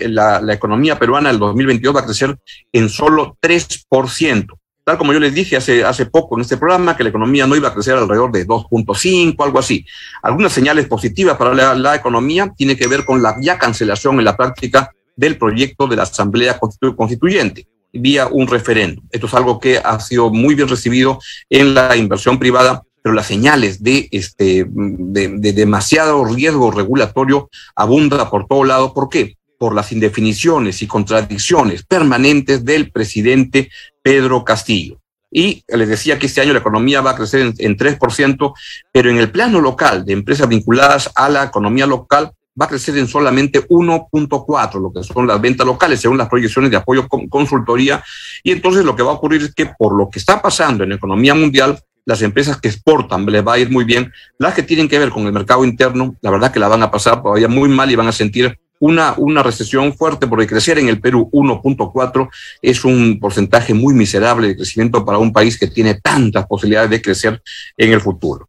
la, 0.09 0.42
la 0.42 0.52
economía 0.52 0.99
peruana 0.99 1.30
del 1.30 1.38
2022 1.38 1.97
va 1.97 2.00
a 2.00 2.04
crecer 2.04 2.37
en 2.75 2.90
solo 2.90 3.38
3% 3.40 4.60
tal 4.85 4.99
como 4.99 5.13
yo 5.13 5.21
les 5.21 5.35
dije 5.35 5.57
hace, 5.57 5.85
hace 5.85 6.07
poco 6.07 6.37
en 6.37 6.43
este 6.43 6.57
programa, 6.57 6.97
que 6.97 7.03
la 7.03 7.11
economía 7.11 7.47
no 7.47 7.57
iba 7.57 7.69
a 7.69 7.75
crecer 7.75 7.95
alrededor 7.95 8.33
de 8.33 8.47
2.5, 8.47 9.45
algo 9.45 9.59
así. 9.59 9.85
Algunas 10.23 10.53
señales 10.53 10.87
positivas 10.87 11.37
para 11.37 11.75
la, 11.75 11.95
economía 11.95 12.53
tiene 12.57 12.77
que 12.77 12.87
ver 12.87 13.05
con 13.05 13.23
la 13.23 13.37
ya 13.41 13.59
cancelación 13.59 14.19
en 14.19 14.25
la 14.25 14.37
práctica 14.37 14.91
del 15.17 15.37
proyecto 15.37 15.87
de 15.87 15.97
la 15.97 16.05
Asamblea 16.05 16.59
Constituyente 16.97 17.67
vía 17.93 18.29
un 18.31 18.47
referéndum. 18.47 19.05
Esto 19.11 19.27
es 19.27 19.35
algo 19.35 19.59
que 19.59 19.79
ha 19.79 19.99
sido 20.01 20.31
muy 20.31 20.55
bien 20.55 20.69
recibido 20.69 21.19
en 21.49 21.75
la 21.75 21.97
inversión 21.97 22.39
privada, 22.39 22.83
pero 23.03 23.15
las 23.15 23.27
señales 23.27 23.83
de, 23.83 24.09
este, 24.13 24.67
de, 24.69 25.29
de 25.29 25.53
demasiado 25.53 26.25
riesgo 26.25 26.71
regulatorio 26.71 27.51
abunda 27.75 28.31
por 28.31 28.47
todo 28.47 28.65
lado. 28.65 28.95
¿Por 28.95 29.09
qué? 29.09 29.37
Por 29.61 29.75
las 29.75 29.93
indefiniciones 29.93 30.81
y 30.81 30.87
contradicciones 30.87 31.83
permanentes 31.83 32.64
del 32.64 32.90
presidente 32.90 33.71
Pedro 34.02 34.43
Castillo. 34.43 35.02
Y 35.31 35.62
les 35.69 35.87
decía 35.87 36.19
que 36.19 36.29
este 36.29 36.40
año 36.40 36.55
la 36.55 36.61
economía 36.61 37.02
va 37.02 37.11
a 37.11 37.14
crecer 37.14 37.43
en, 37.43 37.55
en 37.59 37.76
3%, 37.76 38.55
pero 38.90 39.11
en 39.11 39.19
el 39.19 39.31
plano 39.31 39.61
local 39.61 40.07
de 40.07 40.14
empresas 40.14 40.49
vinculadas 40.49 41.11
a 41.14 41.29
la 41.29 41.45
economía 41.45 41.87
local 41.87 42.33
va 42.59 42.64
a 42.64 42.69
crecer 42.71 42.97
en 42.97 43.07
solamente 43.07 43.69
1.4, 43.69 44.81
lo 44.81 44.90
que 44.95 45.05
son 45.05 45.26
las 45.26 45.38
ventas 45.38 45.67
locales, 45.67 46.00
según 46.00 46.17
las 46.17 46.31
proyecciones 46.31 46.71
de 46.71 46.79
apoyo 46.79 47.07
con 47.07 47.29
consultoría. 47.29 48.02
Y 48.43 48.52
entonces 48.52 48.83
lo 48.83 48.97
que 48.97 49.02
va 49.02 49.11
a 49.11 49.17
ocurrir 49.17 49.43
es 49.43 49.55
que 49.55 49.67
por 49.79 49.95
lo 49.95 50.09
que 50.09 50.21
está 50.21 50.40
pasando 50.40 50.85
en 50.85 50.88
la 50.88 50.97
economía 50.97 51.35
mundial, 51.35 51.79
las 52.07 52.23
empresas 52.23 52.59
que 52.59 52.69
exportan 52.69 53.26
les 53.26 53.47
va 53.47 53.52
a 53.52 53.59
ir 53.59 53.71
muy 53.71 53.85
bien. 53.85 54.11
Las 54.38 54.55
que 54.55 54.62
tienen 54.62 54.88
que 54.88 54.99
ver 54.99 55.11
con 55.11 55.26
el 55.26 55.35
mercado 55.35 55.67
interno, 55.67 56.17
la 56.23 56.31
verdad 56.31 56.50
que 56.50 56.59
la 56.59 56.69
van 56.69 56.83
a 56.83 56.90
pasar 56.90 57.23
todavía 57.23 57.47
muy 57.47 57.69
mal 57.69 57.90
y 57.90 57.95
van 57.95 58.09
a 58.09 58.12
sentir 58.12 58.59
una, 58.81 59.15
una 59.17 59.43
recesión 59.43 59.95
fuerte, 59.95 60.27
porque 60.27 60.47
crecer 60.47 60.79
en 60.79 60.89
el 60.89 61.01
Perú 61.01 61.31
1.4 61.33 62.29
es 62.61 62.85
un 62.85 63.19
porcentaje 63.21 63.73
muy 63.73 63.95
miserable 63.95 64.49
de 64.49 64.57
crecimiento 64.57 65.05
para 65.05 65.19
un 65.19 65.33
país 65.33 65.59
que 65.59 65.69
tiene 65.69 65.95
tantas 65.95 66.47
posibilidades 66.47 66.91
de 66.91 67.01
crecer 67.01 67.43
en 67.77 67.93
el 67.93 68.01
futuro. 68.01 68.49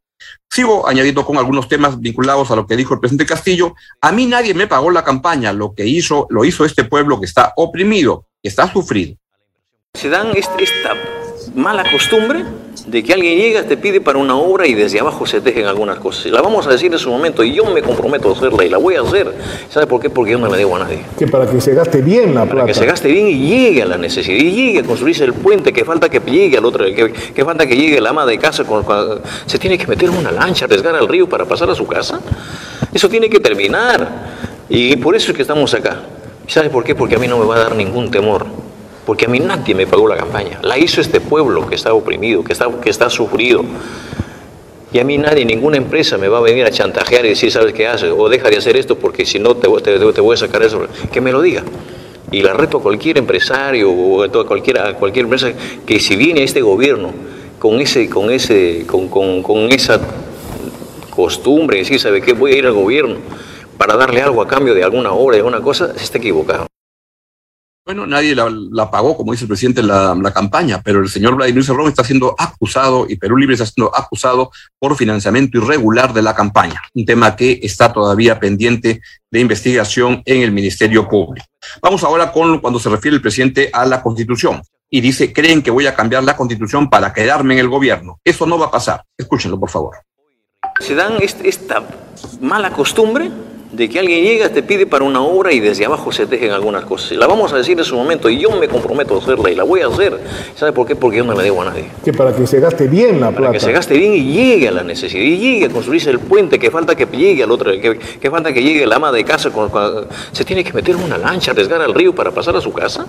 Sigo 0.49 0.87
añadiendo 0.87 1.25
con 1.25 1.37
algunos 1.37 1.67
temas 1.67 1.99
vinculados 1.99 2.51
a 2.51 2.55
lo 2.55 2.65
que 2.65 2.75
dijo 2.75 2.93
el 2.93 2.99
presidente 2.99 3.25
Castillo. 3.25 3.73
A 4.01 4.11
mí 4.11 4.25
nadie 4.25 4.53
me 4.53 4.67
pagó 4.67 4.91
la 4.91 5.03
campaña. 5.03 5.53
Lo 5.53 5.73
que 5.73 5.85
hizo, 5.85 6.27
lo 6.29 6.43
hizo 6.43 6.65
este 6.65 6.83
pueblo 6.83 7.19
que 7.19 7.25
está 7.25 7.53
oprimido, 7.55 8.25
que 8.41 8.49
está 8.49 8.71
sufrido. 8.71 9.15
Se 9.93 10.09
dan 10.09 10.31
esta 10.35 10.57
mala 11.53 11.83
costumbre 11.91 12.43
de 12.87 13.03
que 13.03 13.13
alguien 13.13 13.37
llega, 13.37 13.63
te 13.63 13.77
pide 13.77 14.01
para 14.01 14.17
una 14.17 14.35
obra 14.35 14.65
y 14.65 14.73
desde 14.73 14.99
abajo 14.99 15.25
se 15.25 15.41
tejen 15.41 15.65
algunas 15.65 15.99
cosas. 15.99 16.25
La 16.31 16.41
vamos 16.41 16.65
a 16.67 16.69
decir 16.69 16.91
en 16.91 16.99
su 16.99 17.09
momento 17.09 17.43
y 17.43 17.53
yo 17.53 17.65
me 17.65 17.81
comprometo 17.81 18.29
a 18.29 18.33
hacerla 18.33 18.65
y 18.65 18.69
la 18.69 18.77
voy 18.77 18.95
a 18.95 19.01
hacer. 19.01 19.33
¿Sabe 19.69 19.87
por 19.87 20.01
qué? 20.01 20.09
Porque 20.09 20.31
yo 20.31 20.39
no 20.39 20.49
le 20.49 20.57
debo 20.57 20.75
a 20.77 20.79
nadie. 20.79 21.01
Que 21.17 21.27
para 21.27 21.45
que 21.45 21.59
se 21.61 21.73
gaste 21.73 22.01
bien 22.01 22.33
la 22.33 22.43
plata. 22.43 22.55
Para 22.55 22.65
que 22.67 22.73
se 22.73 22.85
gaste 22.85 23.09
bien 23.09 23.27
y 23.27 23.47
llegue 23.47 23.83
a 23.83 23.85
la 23.85 23.97
necesidad, 23.97 24.37
y 24.37 24.51
llegue 24.51 24.79
a 24.79 24.83
construirse 24.83 25.23
el 25.23 25.33
puente, 25.33 25.73
que 25.73 25.85
falta 25.85 26.09
que 26.09 26.19
llegue 26.19 26.57
al 26.57 26.65
otro, 26.65 26.85
que, 26.85 27.45
falta 27.45 27.67
que 27.67 27.75
llegue 27.75 27.99
la 28.01 28.09
ama 28.09 28.25
de 28.25 28.37
casa. 28.37 28.63
se 29.45 29.59
tiene 29.59 29.77
que 29.77 29.87
meter 29.87 30.09
en 30.09 30.17
una 30.17 30.31
lancha, 30.31 30.65
arriesgar 30.65 30.95
al 30.95 31.07
río 31.07 31.27
para 31.27 31.45
pasar 31.45 31.69
a 31.69 31.75
su 31.75 31.85
casa. 31.85 32.19
Eso 32.93 33.09
tiene 33.09 33.29
que 33.29 33.39
terminar. 33.39 34.41
Y 34.69 34.95
por 34.95 35.15
eso 35.15 35.31
es 35.31 35.35
que 35.35 35.41
estamos 35.41 35.73
acá. 35.73 36.01
¿Sabe 36.47 36.69
por 36.69 36.83
qué? 36.83 36.95
Porque 36.95 37.15
a 37.15 37.19
mí 37.19 37.27
no 37.27 37.37
me 37.37 37.45
va 37.45 37.57
a 37.57 37.59
dar 37.59 37.75
ningún 37.75 38.09
temor 38.09 38.45
porque 39.05 39.25
a 39.25 39.27
mí 39.27 39.39
nadie 39.39 39.73
me 39.75 39.87
pagó 39.87 40.07
la 40.07 40.17
campaña. 40.17 40.59
La 40.61 40.77
hizo 40.77 41.01
este 41.01 41.19
pueblo 41.19 41.67
que 41.67 41.75
está 41.75 41.93
oprimido, 41.93 42.43
que 42.43 42.53
está, 42.53 42.69
que 42.81 42.89
está 42.89 43.09
sufrido. 43.09 43.63
Y 44.93 44.99
a 44.99 45.03
mí 45.03 45.17
nadie, 45.17 45.45
ninguna 45.45 45.77
empresa 45.77 46.17
me 46.17 46.27
va 46.27 46.39
a 46.39 46.41
venir 46.41 46.65
a 46.65 46.71
chantajear 46.71 47.25
y 47.25 47.29
decir, 47.29 47.51
¿sabes 47.51 47.73
qué 47.73 47.87
haces? 47.87 48.13
O 48.15 48.27
deja 48.29 48.49
de 48.49 48.57
hacer 48.57 48.75
esto 48.75 48.97
porque 48.97 49.25
si 49.25 49.39
no 49.39 49.55
te, 49.55 49.69
te, 49.81 50.21
voy 50.21 50.33
a 50.33 50.37
sacar 50.37 50.61
eso. 50.63 50.85
Que 51.11 51.21
me 51.21 51.31
lo 51.31 51.41
diga. 51.41 51.63
Y 52.31 52.41
la 52.41 52.53
reto 52.53 52.77
a 52.77 52.81
cualquier 52.81 53.17
empresario 53.17 53.89
o 53.91 54.23
a 54.23 54.45
cualquier, 54.45 54.79
a 54.79 54.93
cualquier 54.95 55.25
empresa 55.25 55.51
que 55.85 55.99
si 55.99 56.15
viene 56.15 56.43
este 56.43 56.61
gobierno 56.61 57.11
con, 57.59 57.79
ese, 57.79 58.09
con, 58.09 58.31
ese, 58.31 58.85
con, 58.85 59.07
con, 59.07 59.41
con 59.43 59.71
esa 59.71 59.99
costumbre, 61.09 61.77
decir, 61.77 61.99
¿sabe 61.99 62.21
qué? 62.21 62.33
Voy 62.33 62.53
a 62.53 62.57
ir 62.57 62.65
al 62.65 62.73
gobierno 62.73 63.17
para 63.77 63.95
darle 63.95 64.21
algo 64.21 64.41
a 64.41 64.47
cambio 64.47 64.73
de 64.73 64.83
alguna 64.83 65.11
obra, 65.11 65.35
de 65.35 65.39
alguna 65.39 65.61
cosa, 65.61 65.93
se 65.97 66.03
está 66.03 66.17
equivocado. 66.17 66.70
Bueno, 67.83 68.05
nadie 68.05 68.35
la, 68.35 68.91
pagó, 68.91 69.17
como 69.17 69.31
dice 69.31 69.45
el 69.45 69.47
presidente, 69.47 69.81
la, 69.81 70.13
la 70.13 70.31
campaña, 70.31 70.81
pero 70.83 70.99
el 70.99 71.09
señor 71.09 71.35
Vladimir 71.35 71.63
Cerrón 71.63 71.87
está 71.87 72.03
siendo 72.03 72.35
acusado 72.37 73.07
y 73.09 73.15
Perú 73.15 73.37
Libre 73.37 73.55
está 73.55 73.65
siendo 73.65 73.91
acusado 73.95 74.51
por 74.77 74.95
financiamiento 74.95 75.57
irregular 75.57 76.13
de 76.13 76.21
la 76.21 76.35
campaña, 76.35 76.79
un 76.93 77.05
tema 77.05 77.35
que 77.35 77.59
está 77.63 77.91
todavía 77.91 78.39
pendiente 78.39 79.01
de 79.31 79.39
investigación 79.39 80.21
en 80.25 80.43
el 80.43 80.51
Ministerio 80.51 81.09
Público. 81.09 81.47
Vamos 81.81 82.03
ahora 82.03 82.31
con 82.31 82.59
cuando 82.59 82.79
se 82.79 82.89
refiere 82.89 83.15
el 83.15 83.21
presidente 83.21 83.71
a 83.73 83.83
la 83.87 84.03
Constitución 84.03 84.61
y 84.87 85.01
dice, 85.01 85.33
creen 85.33 85.63
que 85.63 85.71
voy 85.71 85.87
a 85.87 85.95
cambiar 85.95 86.23
la 86.23 86.37
Constitución 86.37 86.87
para 86.87 87.11
quedarme 87.11 87.55
en 87.55 87.61
el 87.61 87.67
gobierno. 87.69 88.19
Eso 88.23 88.45
no 88.45 88.59
va 88.59 88.67
a 88.67 88.71
pasar. 88.71 89.03
Escúchenlo, 89.17 89.59
por 89.59 89.71
favor. 89.71 89.95
Se 90.79 90.93
dan 90.93 91.13
esta 91.19 91.83
mala 92.41 92.69
costumbre 92.71 93.31
de 93.71 93.87
que 93.87 93.99
alguien 93.99 94.23
llega, 94.23 94.49
te 94.49 94.63
pide 94.63 94.85
para 94.85 95.05
una 95.05 95.21
obra 95.21 95.53
y 95.53 95.61
desde 95.61 95.85
abajo 95.85 96.11
se 96.11 96.25
tejen 96.25 96.51
algunas 96.51 96.83
cosas. 96.83 97.11
La 97.13 97.25
vamos 97.25 97.53
a 97.53 97.57
decir 97.57 97.77
en 97.77 97.85
su 97.85 97.95
momento 97.95 98.29
y 98.29 98.37
yo 98.37 98.51
me 98.51 98.67
comprometo 98.67 99.15
a 99.15 99.19
hacerla 99.19 99.49
y 99.49 99.55
la 99.55 99.63
voy 99.63 99.81
a 99.81 99.87
hacer. 99.87 100.19
¿Sabe 100.55 100.73
por 100.73 100.85
qué? 100.85 100.95
Porque 100.95 101.17
yo 101.17 101.23
no 101.23 101.33
le 101.33 101.43
debo 101.43 101.61
a 101.61 101.65
nadie. 101.65 101.85
Que 102.03 102.11
para 102.11 102.35
que 102.35 102.45
se 102.45 102.59
gaste 102.59 102.87
bien 102.87 103.21
la 103.21 103.29
plata. 103.29 103.43
Para 103.43 103.51
que 103.53 103.59
se 103.61 103.71
gaste 103.71 103.97
bien 103.97 104.13
y 104.13 104.33
llegue 104.33 104.67
a 104.67 104.71
la 104.71 104.83
necesidad, 104.83 105.23
y 105.23 105.37
llegue 105.37 105.65
a 105.65 105.69
construirse 105.69 106.09
el 106.09 106.19
puente, 106.19 106.59
que 106.59 106.69
falta 106.69 106.95
que 106.95 107.05
llegue 107.05 107.43
al 107.43 107.51
otro, 107.51 107.71
que, 107.71 108.29
falta 108.29 108.51
que 108.51 108.61
llegue 108.61 108.85
la 108.85 108.97
ama 108.97 109.11
de 109.11 109.23
casa, 109.23 109.49
se 110.33 110.43
tiene 110.43 110.63
que 110.63 110.73
meter 110.73 110.95
en 110.95 111.03
una 111.03 111.17
lancha, 111.17 111.51
arriesgar 111.51 111.81
al 111.81 111.93
río 111.93 112.13
para 112.13 112.31
pasar 112.31 112.55
a 112.57 112.61
su 112.61 112.73
casa. 112.73 113.05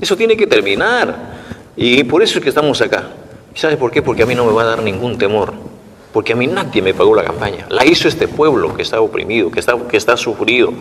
Eso 0.00 0.16
tiene 0.16 0.36
que 0.36 0.46
terminar. 0.46 1.42
Y 1.76 2.02
por 2.04 2.22
eso 2.22 2.38
es 2.38 2.42
que 2.42 2.48
estamos 2.48 2.80
acá. 2.80 3.10
¿Sabe 3.54 3.76
por 3.76 3.90
qué? 3.90 4.00
Porque 4.00 4.22
a 4.22 4.26
mí 4.26 4.34
no 4.34 4.46
me 4.46 4.52
va 4.52 4.62
a 4.62 4.66
dar 4.66 4.82
ningún 4.82 5.18
temor 5.18 5.71
porque 6.12 6.34
a 6.34 6.36
mí 6.36 6.46
nadie 6.46 6.82
me 6.82 6.94
pagó 6.94 7.14
la 7.14 7.24
campaña. 7.24 7.66
La 7.70 7.86
hizo 7.86 8.08
este 8.08 8.28
pueblo 8.28 8.74
que 8.74 8.82
está 8.82 9.00
oprimido, 9.00 9.50
que 9.50 9.60
está, 9.60 9.76
que 9.88 9.96
está 9.96 10.16
sufrido. 10.16 10.72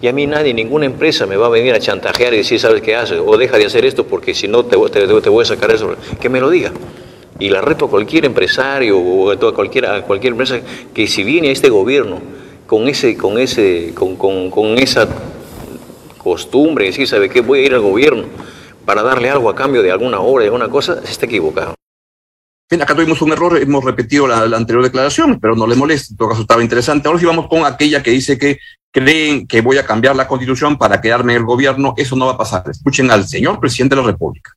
Y 0.00 0.08
a 0.08 0.12
mí 0.12 0.26
nadie, 0.26 0.52
ninguna 0.52 0.84
empresa 0.84 1.26
me 1.26 1.36
va 1.36 1.46
a 1.46 1.50
venir 1.50 1.72
a 1.74 1.78
chantajear 1.78 2.34
y 2.34 2.38
decir, 2.38 2.58
¿sabes 2.58 2.82
qué 2.82 2.96
haces? 2.96 3.20
O 3.24 3.36
deja 3.36 3.56
de 3.56 3.66
hacer 3.66 3.84
esto 3.84 4.04
porque 4.04 4.34
si 4.34 4.48
no 4.48 4.64
te, 4.64 4.76
te, 4.90 5.06
te 5.06 5.30
voy 5.30 5.42
a 5.42 5.46
sacar 5.46 5.70
eso. 5.70 5.94
Que 6.20 6.28
me 6.28 6.40
lo 6.40 6.50
diga. 6.50 6.72
Y 7.38 7.48
la 7.48 7.60
reto 7.60 7.86
a 7.86 7.90
cualquier 7.90 8.24
empresario 8.24 8.98
o 8.98 9.30
a 9.30 9.54
cualquier, 9.54 10.02
cualquier 10.06 10.32
empresa 10.32 10.60
que 10.92 11.06
si 11.06 11.24
viene 11.24 11.48
a 11.48 11.52
este 11.52 11.70
gobierno 11.70 12.20
con, 12.66 12.88
ese, 12.88 13.16
con, 13.16 13.38
ese, 13.38 13.92
con, 13.94 14.16
con, 14.16 14.50
con 14.50 14.78
esa 14.78 15.08
costumbre, 16.18 16.86
decir, 16.86 17.08
¿sabe 17.08 17.28
qué? 17.28 17.40
Voy 17.40 17.60
a 17.60 17.62
ir 17.62 17.74
al 17.74 17.80
gobierno 17.80 18.24
para 18.84 19.02
darle 19.02 19.30
algo 19.30 19.48
a 19.48 19.54
cambio 19.54 19.82
de 19.82 19.90
alguna 19.90 20.20
obra, 20.20 20.42
de 20.42 20.48
alguna 20.48 20.68
cosa, 20.68 21.00
se 21.04 21.12
está 21.12 21.26
equivocado. 21.26 21.74
Bien, 22.72 22.80
acá 22.80 22.94
tuvimos 22.94 23.20
un 23.20 23.30
error, 23.32 23.58
hemos 23.58 23.84
repetido 23.84 24.26
la, 24.26 24.44
anterior 24.56 24.82
declaración, 24.82 25.38
pero 25.38 25.54
no 25.54 25.66
le 25.66 25.76
molesta, 25.76 26.14
en 26.14 26.16
todo 26.16 26.30
caso 26.30 26.40
estaba 26.40 26.62
interesante. 26.62 27.06
Ahora 27.06 27.20
sí 27.20 27.26
vamos 27.26 27.46
con 27.46 27.66
aquella 27.66 28.02
que 28.02 28.12
dice 28.12 28.38
que 28.38 28.60
creen 28.90 29.46
que 29.46 29.60
voy 29.60 29.76
a 29.76 29.84
cambiar 29.84 30.16
la 30.16 30.26
constitución 30.26 30.78
para 30.78 30.98
quedarme 30.98 31.34
en 31.34 31.40
el 31.40 31.44
gobierno. 31.44 31.92
Eso 31.98 32.16
no 32.16 32.24
va 32.24 32.32
a 32.32 32.38
pasar. 32.38 32.64
Escuchen 32.70 33.10
al 33.10 33.28
señor 33.28 33.60
presidente 33.60 33.94
de 33.94 34.00
la 34.00 34.06
República. 34.06 34.52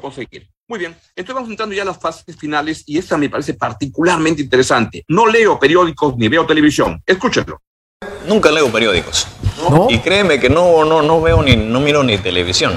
conseguir. 0.00 0.50
Muy 0.66 0.80
bien, 0.80 0.96
entonces 1.14 1.34
vamos 1.34 1.50
entrando 1.50 1.72
ya 1.72 1.82
a 1.82 1.86
las 1.86 2.00
fases 2.00 2.36
finales 2.36 2.82
y 2.86 2.98
esta 2.98 3.16
me 3.16 3.30
parece 3.30 3.54
particularmente 3.54 4.42
interesante. 4.42 5.04
No 5.06 5.28
leo 5.28 5.56
periódicos 5.56 6.16
ni 6.16 6.26
veo 6.26 6.44
televisión. 6.44 7.00
Escúchenlo. 7.06 7.62
Nunca 8.26 8.50
leo 8.50 8.72
periódicos. 8.72 9.28
Y 9.88 9.98
créeme 9.98 10.38
que 10.38 10.48
no, 10.48 10.84
no, 10.84 11.02
no 11.02 11.20
veo 11.20 11.42
ni, 11.42 11.56
no 11.56 11.80
miro 11.80 12.02
ni 12.02 12.18
televisión. 12.18 12.76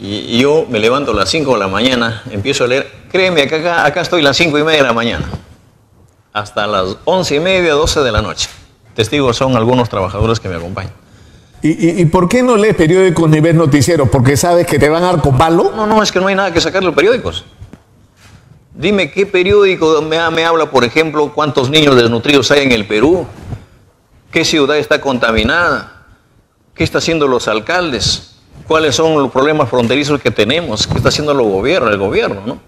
Y, 0.00 0.38
yo 0.38 0.66
me 0.68 0.78
levanto 0.78 1.12
a 1.12 1.14
las 1.14 1.30
5 1.30 1.52
de 1.54 1.58
la 1.58 1.68
mañana, 1.68 2.22
empiezo 2.30 2.64
a 2.64 2.66
leer. 2.66 2.90
Créeme 3.10 3.46
que 3.46 3.56
acá, 3.56 3.84
acá 3.84 4.00
estoy 4.00 4.20
a 4.20 4.24
las 4.24 4.36
5 4.36 4.58
y 4.58 4.64
media 4.64 4.78
de 4.78 4.88
la 4.88 4.92
mañana. 4.92 5.28
Hasta 6.32 6.66
las 6.66 6.96
11 7.04 7.36
y 7.36 7.40
media, 7.40 7.72
12 7.74 8.00
de 8.00 8.12
la 8.12 8.22
noche. 8.22 8.48
Testigos 8.94 9.36
son 9.36 9.56
algunos 9.56 9.88
trabajadores 9.88 10.40
que 10.40 10.48
me 10.48 10.56
acompañan. 10.56 10.92
¿Y, 11.62 12.02
y, 12.02 12.04
por 12.04 12.28
qué 12.28 12.42
no 12.42 12.56
lees 12.56 12.74
periódicos 12.74 13.30
ni 13.30 13.40
ves 13.40 13.54
noticieros? 13.54 14.10
¿Porque 14.10 14.36
sabes 14.36 14.66
que 14.66 14.78
te 14.78 14.90
van 14.90 15.02
a 15.02 15.06
dar 15.06 15.22
con 15.22 15.38
palo? 15.38 15.72
No, 15.74 15.86
no, 15.86 16.02
es 16.02 16.12
que 16.12 16.20
no 16.20 16.26
hay 16.26 16.34
nada 16.34 16.52
que 16.52 16.60
sacar 16.60 16.80
de 16.80 16.86
los 16.86 16.94
periódicos. 16.94 17.46
Dime 18.74 19.10
qué 19.10 19.24
periódico 19.24 20.02
me, 20.02 20.18
me 20.30 20.44
habla, 20.44 20.70
por 20.70 20.84
ejemplo, 20.84 21.32
cuántos 21.32 21.70
niños 21.70 21.96
desnutridos 21.96 22.50
hay 22.50 22.64
en 22.64 22.72
el 22.72 22.86
Perú, 22.86 23.26
qué 24.34 24.44
ciudad 24.44 24.76
está 24.76 25.00
contaminada, 25.00 26.06
qué 26.74 26.82
están 26.82 26.98
haciendo 26.98 27.28
los 27.28 27.46
alcaldes, 27.46 28.34
cuáles 28.66 28.96
son 28.96 29.14
los 29.14 29.30
problemas 29.30 29.70
fronterizos 29.70 30.20
que 30.20 30.32
tenemos, 30.32 30.88
qué 30.88 30.94
está 30.94 31.10
haciendo 31.10 31.30
el 31.30 31.40
gobierno, 31.40 31.88
el 31.88 31.98
gobierno, 31.98 32.42
¿no? 32.44 32.58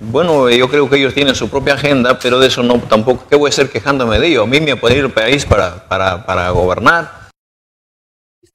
Bueno, 0.00 0.48
yo 0.48 0.70
creo 0.70 0.88
que 0.88 0.96
ellos 0.96 1.12
tienen 1.12 1.34
su 1.34 1.50
propia 1.50 1.74
agenda, 1.74 2.18
pero 2.18 2.38
de 2.38 2.46
eso 2.46 2.62
no 2.62 2.78
tampoco, 2.78 3.26
¿qué 3.28 3.36
voy 3.36 3.48
a 3.48 3.50
hacer 3.50 3.68
quejándome 3.68 4.18
de 4.18 4.28
ello? 4.28 4.44
A 4.44 4.46
mí 4.46 4.58
me 4.58 4.74
puede 4.76 4.96
ir 4.96 5.04
el 5.04 5.10
país 5.10 5.44
para, 5.44 5.86
para, 5.86 6.24
para 6.24 6.48
gobernar 6.48 7.25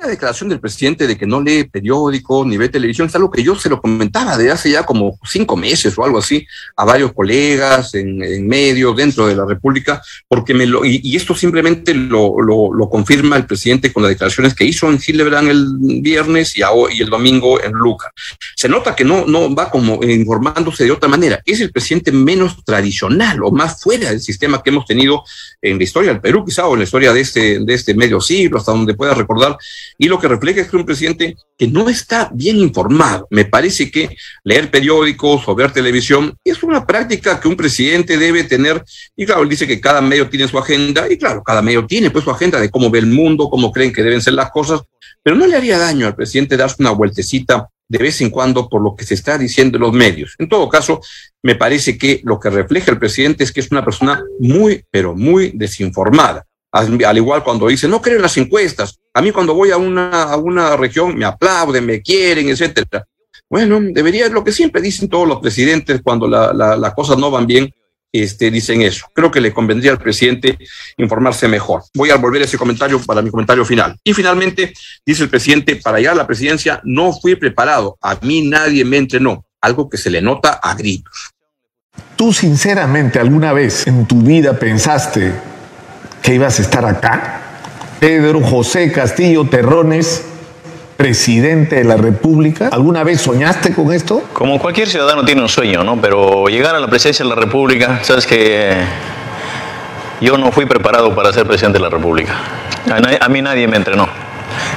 la 0.02 0.08
declaración 0.08 0.50
del 0.50 0.60
presidente 0.60 1.06
de 1.06 1.16
que 1.16 1.28
no 1.28 1.42
lee 1.42 1.66
periódico 1.66 2.44
ni 2.44 2.58
ve 2.58 2.70
televisión 2.70 3.08
es 3.08 3.16
algo 3.16 3.30
que 3.30 3.44
yo 3.44 3.56
se 3.56 3.70
lo 3.70 3.80
comentaba 3.80 4.36
de 4.36 4.50
hace 4.50 4.72
ya 4.72 4.84
como 4.84 5.20
cinco 5.24 5.56
meses 5.56 5.96
o 5.98 6.04
algo 6.04 6.18
así 6.18 6.46
a 6.76 6.86
varios 6.86 7.14
colegas 7.14 7.94
en, 7.94 8.24
en 8.24 8.48
medios 8.48 8.96
dentro 8.96 9.28
de 9.28 9.36
la 9.36 9.46
República, 9.46 10.02
porque 10.28 10.56
me 10.56 10.66
lo, 10.66 10.84
y, 10.84 11.16
esto 11.16 11.36
simplemente 11.36 11.94
lo, 11.94 12.42
lo, 12.42 12.90
confirma 12.90 13.38
el 13.38 13.46
presidente 13.46 13.94
con 13.94 14.04
las 14.04 14.10
declaraciones 14.10 14.56
que 14.56 14.66
hizo 14.66 14.90
en 14.90 15.00
Gilebran 15.00 15.48
el 15.48 15.68
viernes 16.02 16.58
y, 16.58 16.62
y 16.62 17.02
el 17.02 17.10
domingo 17.10 17.62
en 17.62 17.72
Luca. 17.74 18.12
Se 18.56 18.68
nota 18.68 18.96
que 18.96 19.04
no, 19.04 19.26
no 19.28 19.54
va 19.54 19.70
como 19.70 20.04
informándose 20.04 20.84
de 20.84 20.92
otra 20.92 21.08
manera. 21.08 21.42
Es 21.46 21.62
el 21.62 21.72
presidente 21.72 22.12
menos 22.12 22.64
tradicional 22.66 23.44
o 23.44 23.52
más 23.52 23.82
fuera 23.82 24.10
del 24.10 24.20
sistema 24.20 24.62
que 24.64 24.72
hemos 24.72 24.86
tenido 24.86 25.24
en 25.62 25.78
la 25.78 25.84
historia 25.84 26.12
del 26.12 26.22
Perú, 26.22 26.44
quizá, 26.44 26.66
o 26.68 26.74
en 26.74 26.80
la 26.80 26.86
historia 26.86 27.14
de 27.14 27.22
este, 27.22 27.60
de 27.60 27.74
este 27.74 27.94
medio 27.94 28.20
siglo, 28.20 28.58
hasta 28.58 28.72
donde 28.72 28.96
pueda 28.96 29.14
recordar 29.14 29.58
y 29.98 30.08
lo 30.08 30.20
que 30.20 30.28
refleja 30.28 30.62
es 30.62 30.70
que 30.70 30.78
un 30.78 30.86
presidente 30.86 31.36
que 31.58 31.68
no 31.68 31.90
está 31.90 32.30
bien 32.34 32.58
informado. 32.58 33.28
Me 33.30 33.46
parece 33.46 33.92
que 33.92 34.16
leer 34.44 34.72
periódicos 34.72 35.48
o 35.48 35.56
ver 35.56 35.72
televisión 35.72 36.36
es 36.44 36.64
una 36.64 36.86
práctica 36.86 37.40
que 37.40 37.48
un 37.48 37.56
presidente 37.56 38.18
debe 38.18 38.44
tener. 38.44 38.84
Y 39.16 39.26
claro, 39.26 39.44
él 39.44 39.50
dice 39.50 39.68
que 39.68 39.80
cada 39.80 40.02
medio 40.02 40.30
tiene 40.30 40.48
su 40.48 40.58
agenda, 40.58 41.12
y 41.12 41.18
claro, 41.18 41.44
cada 41.44 41.62
medio 41.62 41.86
tiene 41.86 42.10
pues 42.10 42.24
su 42.24 42.32
agenda 42.32 42.60
de 42.60 42.70
cómo 42.70 42.90
ve 42.90 43.00
el 43.00 43.08
mundo, 43.08 43.50
cómo 43.50 43.72
creen 43.72 43.94
que 43.94 44.04
deben 44.04 44.22
ser 44.22 44.34
las 44.34 44.52
cosas, 44.52 44.82
pero 45.24 45.36
no 45.36 45.46
le 45.46 45.56
haría 45.56 45.78
daño 45.78 46.08
al 46.08 46.16
presidente 46.16 46.58
darse 46.58 46.78
una 46.80 46.92
vueltecita 46.92 47.70
de 47.88 47.98
vez 47.98 48.22
en 48.22 48.30
cuando 48.30 48.70
por 48.70 48.82
lo 48.82 48.96
que 48.96 49.06
se 49.06 49.14
está 49.14 49.38
diciendo 49.38 49.78
en 49.78 49.82
los 49.82 49.94
medios. 49.94 50.36
En 50.40 50.48
todo 50.48 50.70
caso, 50.70 51.02
me 51.44 51.56
parece 51.56 51.98
que 51.98 52.22
lo 52.24 52.40
que 52.40 52.50
refleja 52.50 52.90
el 52.90 52.98
presidente 52.98 53.44
es 53.44 53.52
que 53.52 53.60
es 53.60 53.70
una 53.70 53.84
persona 53.84 54.24
muy, 54.40 54.86
pero 54.90 55.14
muy 55.14 55.52
desinformada 55.54 56.46
al 56.72 57.18
igual 57.18 57.44
cuando 57.44 57.68
dice, 57.68 57.88
no 57.88 58.02
creo 58.02 58.16
en 58.16 58.22
las 58.22 58.38
encuestas, 58.38 59.00
a 59.14 59.22
mí 59.22 59.32
cuando 59.32 59.54
voy 59.54 59.72
a 59.72 59.78
una, 59.78 60.24
a 60.24 60.38
una 60.38 60.78
región 60.78 61.18
me 61.18 61.26
aplauden, 61.26 61.86
me 61.86 62.02
quieren, 62.02 62.50
etcétera. 62.50 63.06
Bueno, 63.50 63.80
debería, 63.82 64.30
lo 64.30 64.46
que 64.46 64.54
siempre 64.54 64.82
dicen 64.82 65.10
todos 65.10 65.28
los 65.28 65.40
presidentes 65.40 66.02
cuando 66.02 66.26
las 66.28 66.56
la, 66.56 66.94
cosas 66.94 67.18
no 67.18 67.30
van 67.30 67.46
bien, 67.46 67.70
este, 68.10 68.50
dicen 68.50 68.82
eso. 68.82 69.08
Creo 69.14 69.30
que 69.30 69.42
le 69.42 69.52
convendría 69.52 69.92
al 69.92 70.00
presidente 70.00 70.58
informarse 70.96 71.50
mejor. 71.50 71.84
Voy 71.94 72.12
a 72.12 72.16
volver 72.16 72.42
a 72.42 72.46
ese 72.46 72.58
comentario 72.58 73.02
para 73.02 73.22
mi 73.22 73.30
comentario 73.30 73.66
final. 73.66 73.98
Y 74.06 74.14
finalmente, 74.14 74.74
dice 75.06 75.24
el 75.24 75.30
presidente, 75.30 75.76
para 75.76 75.98
llegar 75.98 76.14
a 76.14 76.18
la 76.18 76.28
presidencia 76.28 76.80
no 76.86 77.12
fui 77.12 77.36
preparado, 77.36 77.98
a 78.02 78.18
mí 78.22 78.48
nadie 78.48 78.86
me 78.86 78.98
entrenó, 78.98 79.46
algo 79.60 79.90
que 79.90 79.98
se 79.98 80.10
le 80.10 80.22
nota 80.22 80.54
a 80.54 80.74
gritos. 80.74 81.32
¿Tú 82.16 82.32
sinceramente 82.32 83.20
alguna 83.20 83.52
vez 83.52 83.86
en 83.86 84.06
tu 84.06 84.22
vida 84.22 84.58
pensaste 84.58 85.51
que 86.22 86.36
ibas 86.36 86.60
a 86.60 86.62
estar 86.62 86.86
acá? 86.86 87.42
Pedro 88.00 88.42
José 88.42 88.92
Castillo 88.92 89.46
Terrones 89.46 90.26
presidente 91.02 91.78
de 91.78 91.84
la 91.84 91.98
República? 91.98 92.70
¿Alguna 92.72 93.04
vez 93.04 93.22
soñaste 93.22 93.74
con 93.74 93.92
esto? 93.92 94.24
Como 94.34 94.60
cualquier 94.60 94.88
ciudadano 94.88 95.26
tiene 95.26 95.42
un 95.42 95.50
sueño, 95.50 95.84
¿no? 95.84 96.00
Pero 96.00 96.46
llegar 96.48 96.76
a 96.76 96.80
la 96.80 96.88
presidencia 96.88 97.26
de 97.26 97.30
la 97.30 97.36
República, 97.36 98.00
sabes 98.04 98.28
que 98.28 98.76
yo 100.22 100.38
no 100.38 100.52
fui 100.52 100.68
preparado 100.68 101.16
para 101.16 101.34
ser 101.34 101.48
presidente 101.48 101.80
de 101.80 101.84
la 101.84 101.90
República. 101.90 102.36
A, 103.20 103.30
mí 103.30 103.42
nadie 103.42 103.68
me 103.68 103.78
entrenó. 103.78 104.08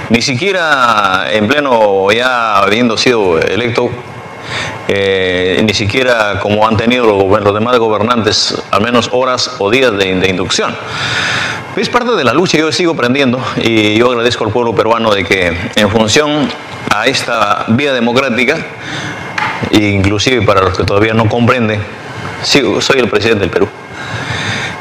Ni 0.09 0.23
siquiera 0.23 1.27
en 1.31 1.47
pleno, 1.47 2.11
ya 2.11 2.59
habiendo 2.59 2.97
sido 2.97 3.39
electo, 3.39 3.91
eh, 4.89 5.61
ni 5.65 5.73
siquiera 5.75 6.41
como 6.41 6.67
han 6.67 6.77
tenido 6.77 7.07
los, 7.07 7.55
demás 7.55 7.79
gobernantes, 7.79 8.63
al 8.71 8.83
menos 8.83 9.09
horas 9.13 9.57
o 9.59 9.71
días 9.71 9.93
de, 9.93 10.15
de, 10.15 10.29
inducción. 10.29 10.75
Es 11.77 11.89
parte 11.89 12.13
de 12.13 12.25
la 12.25 12.33
lucha, 12.33 12.59
yo 12.59 12.71
sigo 12.71 12.93
aprendiendo 12.93 13.41
y 13.57 13.97
yo 13.97 14.11
agradezco 14.11 14.45
al 14.45 14.53
pueblo 14.53 14.75
peruano 14.75 15.13
de 15.15 15.25
que 15.25 15.57
en 15.75 15.91
función 15.91 16.49
a 16.95 17.07
esta 17.07 17.65
vía 17.69 17.93
democrática, 17.93 18.59
inclusive 19.73 20.43
para 20.43 20.63
los 20.63 20.77
que 20.77 20.85
todavía 20.85 21.15
no 21.15 21.29
comprenden, 21.29 21.83
soy 22.43 22.99
el 22.99 23.09
presidente 23.09 23.41
del 23.41 23.51
Perú. 23.51 23.69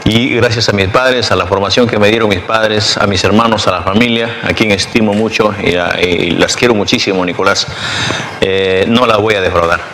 Y 0.06 0.36
gracias 0.36 0.68
a 0.68 0.74
mis 0.74 0.90
padres, 0.90 1.32
a 1.32 1.36
la 1.38 1.46
formación 1.46 1.88
que 1.88 1.98
me 1.98 2.10
dieron 2.10 2.28
mis 2.28 2.42
padres, 2.42 2.98
a 2.98 3.08
mis 3.08 3.24
hermanos, 3.24 3.68
a 3.68 3.72
la 3.72 3.84
familia, 3.84 4.42
a 4.44 4.54
quien 4.54 4.72
estimo 4.72 5.14
mucho 5.14 5.54
y, 5.64 6.32
las 6.32 6.58
quiero 6.58 6.76
muchísimo, 6.76 7.26
Nicolás, 7.26 7.68
eh, 8.42 8.86
no 8.90 9.06
la 9.06 9.18
voy 9.18 9.36
a 9.36 9.42
defraudar. 9.42 9.93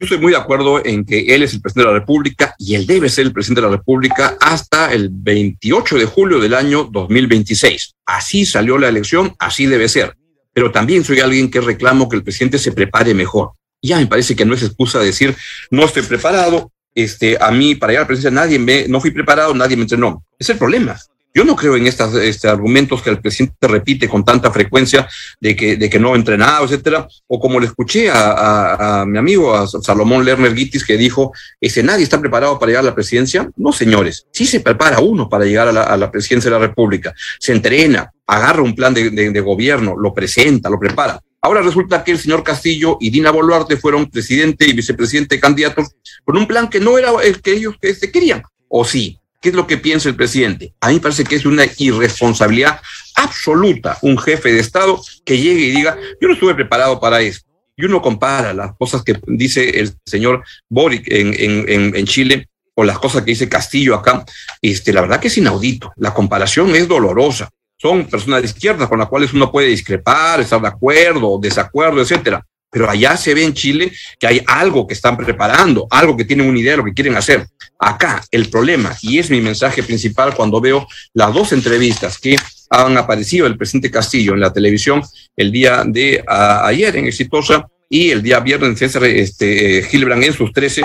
Yo 0.00 0.04
estoy 0.04 0.18
muy 0.18 0.30
de 0.30 0.38
acuerdo 0.38 0.84
en 0.84 1.04
que 1.04 1.34
él 1.34 1.42
es 1.42 1.54
el 1.54 1.60
presidente 1.60 1.88
de 1.88 1.92
la 1.92 1.98
República 1.98 2.54
y 2.56 2.76
él 2.76 2.86
debe 2.86 3.08
ser 3.08 3.26
el 3.26 3.32
presidente 3.32 3.62
de 3.62 3.66
la 3.66 3.76
República 3.78 4.36
hasta 4.40 4.92
el 4.92 5.08
28 5.10 5.96
de 5.96 6.04
julio 6.04 6.38
del 6.38 6.54
año 6.54 6.84
2026. 6.84 7.96
Así 8.06 8.46
salió 8.46 8.78
la 8.78 8.88
elección, 8.88 9.34
así 9.40 9.66
debe 9.66 9.88
ser. 9.88 10.16
Pero 10.52 10.70
también 10.70 11.02
soy 11.02 11.18
alguien 11.18 11.50
que 11.50 11.60
reclamo 11.60 12.08
que 12.08 12.14
el 12.14 12.22
presidente 12.22 12.58
se 12.58 12.70
prepare 12.70 13.12
mejor. 13.12 13.54
Ya 13.82 13.98
me 13.98 14.06
parece 14.06 14.36
que 14.36 14.44
no 14.44 14.54
es 14.54 14.62
excusa 14.62 15.00
decir 15.00 15.34
no 15.72 15.84
estoy 15.84 16.02
preparado, 16.02 16.70
este, 16.94 17.36
a 17.40 17.50
mí 17.50 17.74
para 17.74 17.92
llegar 17.92 18.02
a 18.02 18.04
la 18.04 18.06
presidencia 18.06 18.40
nadie 18.40 18.60
me, 18.60 18.86
no 18.86 19.00
fui 19.00 19.10
preparado, 19.10 19.52
nadie 19.52 19.74
me 19.74 19.82
entrenó. 19.82 20.22
Es 20.38 20.48
el 20.48 20.58
problema. 20.58 20.96
Yo 21.34 21.44
no 21.44 21.54
creo 21.54 21.76
en 21.76 21.86
estos 21.86 22.14
este, 22.14 22.48
argumentos 22.48 23.02
que 23.02 23.10
el 23.10 23.20
presidente 23.20 23.68
repite 23.68 24.08
con 24.08 24.24
tanta 24.24 24.50
frecuencia 24.50 25.08
de 25.40 25.54
que, 25.54 25.76
de 25.76 25.88
que 25.88 25.98
no 25.98 26.16
entrenado, 26.16 26.64
etcétera, 26.64 27.06
o 27.26 27.38
como 27.38 27.60
le 27.60 27.66
escuché 27.66 28.10
a, 28.10 29.04
mi 29.06 29.18
amigo, 29.18 29.54
a 29.54 29.66
Salomón 29.66 30.24
Lerner 30.24 30.54
Guitis, 30.54 30.84
que 30.84 30.96
dijo, 30.96 31.32
ese, 31.60 31.82
nadie 31.82 32.04
está 32.04 32.20
preparado 32.20 32.58
para 32.58 32.70
llegar 32.70 32.84
a 32.84 32.88
la 32.88 32.94
presidencia. 32.94 33.50
No, 33.56 33.72
señores, 33.72 34.26
sí 34.32 34.46
se 34.46 34.60
prepara 34.60 35.00
uno 35.00 35.28
para 35.28 35.44
llegar 35.44 35.68
a 35.68 35.96
la, 35.96 36.10
presidencia 36.10 36.50
de 36.50 36.58
la 36.58 36.66
República. 36.66 37.14
Se 37.38 37.52
entrena, 37.52 38.10
agarra 38.26 38.62
un 38.62 38.74
plan 38.74 38.94
de 38.94 39.40
gobierno, 39.40 39.96
lo 39.96 40.12
presenta, 40.14 40.70
lo 40.70 40.78
prepara. 40.78 41.20
Ahora 41.40 41.62
resulta 41.62 42.02
que 42.02 42.10
el 42.10 42.18
señor 42.18 42.42
Castillo 42.42 42.98
y 43.00 43.10
Dina 43.10 43.30
Boluarte 43.30 43.76
fueron 43.76 44.10
presidente 44.10 44.68
y 44.68 44.72
vicepresidente 44.72 45.38
candidatos 45.38 45.88
con 46.24 46.36
un 46.36 46.48
plan 46.48 46.68
que 46.68 46.80
no 46.80 46.98
era 46.98 47.12
el 47.22 47.40
que 47.40 47.52
ellos 47.52 47.76
este, 47.80 48.10
querían. 48.10 48.42
¿O 48.68 48.84
sí? 48.84 49.17
¿Qué 49.40 49.50
es 49.50 49.54
lo 49.54 49.66
que 49.66 49.78
piensa 49.78 50.08
el 50.08 50.16
presidente? 50.16 50.74
A 50.80 50.88
mí 50.88 50.94
me 50.94 51.00
parece 51.00 51.24
que 51.24 51.36
es 51.36 51.46
una 51.46 51.64
irresponsabilidad 51.78 52.80
absoluta 53.14 53.98
un 54.02 54.18
jefe 54.18 54.52
de 54.52 54.60
Estado 54.60 55.00
que 55.24 55.38
llegue 55.38 55.66
y 55.66 55.70
diga, 55.70 55.96
yo 56.20 56.28
no 56.28 56.34
estuve 56.34 56.54
preparado 56.54 57.00
para 57.00 57.20
eso. 57.20 57.42
Y 57.76 57.84
uno 57.84 58.02
compara 58.02 58.52
las 58.52 58.74
cosas 58.76 59.02
que 59.02 59.18
dice 59.26 59.78
el 59.78 59.94
señor 60.04 60.42
Boric 60.68 61.10
en, 61.12 61.34
en, 61.38 61.94
en 61.94 62.06
Chile 62.06 62.48
o 62.74 62.82
las 62.82 62.98
cosas 62.98 63.22
que 63.22 63.30
dice 63.30 63.48
Castillo 63.48 63.94
acá. 63.94 64.24
Este, 64.60 64.92
la 64.92 65.02
verdad 65.02 65.20
que 65.20 65.28
es 65.28 65.38
inaudito. 65.38 65.92
La 65.96 66.12
comparación 66.12 66.74
es 66.74 66.88
dolorosa 66.88 67.50
son 67.80 68.06
personas 68.06 68.42
de 68.42 68.48
izquierda 68.48 68.88
con 68.88 68.98
las 68.98 69.08
cuales 69.08 69.32
uno 69.32 69.52
puede 69.52 69.68
discrepar, 69.68 70.40
estar 70.40 70.60
de 70.60 70.68
acuerdo, 70.68 71.38
desacuerdo, 71.40 72.00
etcétera. 72.00 72.44
Pero 72.70 72.88
allá 72.88 73.16
se 73.16 73.34
ve 73.34 73.44
en 73.44 73.54
Chile 73.54 73.92
que 74.18 74.26
hay 74.26 74.42
algo 74.46 74.86
que 74.86 74.94
están 74.94 75.16
preparando, 75.16 75.86
algo 75.90 76.16
que 76.16 76.24
tienen 76.24 76.48
una 76.48 76.58
idea 76.58 76.72
de 76.72 76.78
lo 76.78 76.84
que 76.84 76.94
quieren 76.94 77.16
hacer. 77.16 77.46
Acá 77.78 78.22
el 78.30 78.50
problema, 78.50 78.96
y 79.02 79.18
es 79.18 79.30
mi 79.30 79.40
mensaje 79.40 79.82
principal 79.82 80.34
cuando 80.34 80.60
veo 80.60 80.86
las 81.14 81.32
dos 81.32 81.52
entrevistas 81.52 82.18
que 82.18 82.36
han 82.70 82.96
aparecido 82.98 83.46
el 83.46 83.56
presidente 83.56 83.90
Castillo 83.90 84.34
en 84.34 84.40
la 84.40 84.52
televisión 84.52 85.02
el 85.36 85.52
día 85.52 85.84
de 85.86 86.22
ayer 86.26 86.96
en 86.96 87.06
Exitosa, 87.06 87.66
y 87.88 88.10
el 88.10 88.22
día 88.22 88.40
viernes 88.40 88.78
César 88.78 89.04
este, 89.04 89.82
Gilbrand 89.82 90.24
en 90.24 90.32
sus 90.32 90.52
13, 90.52 90.82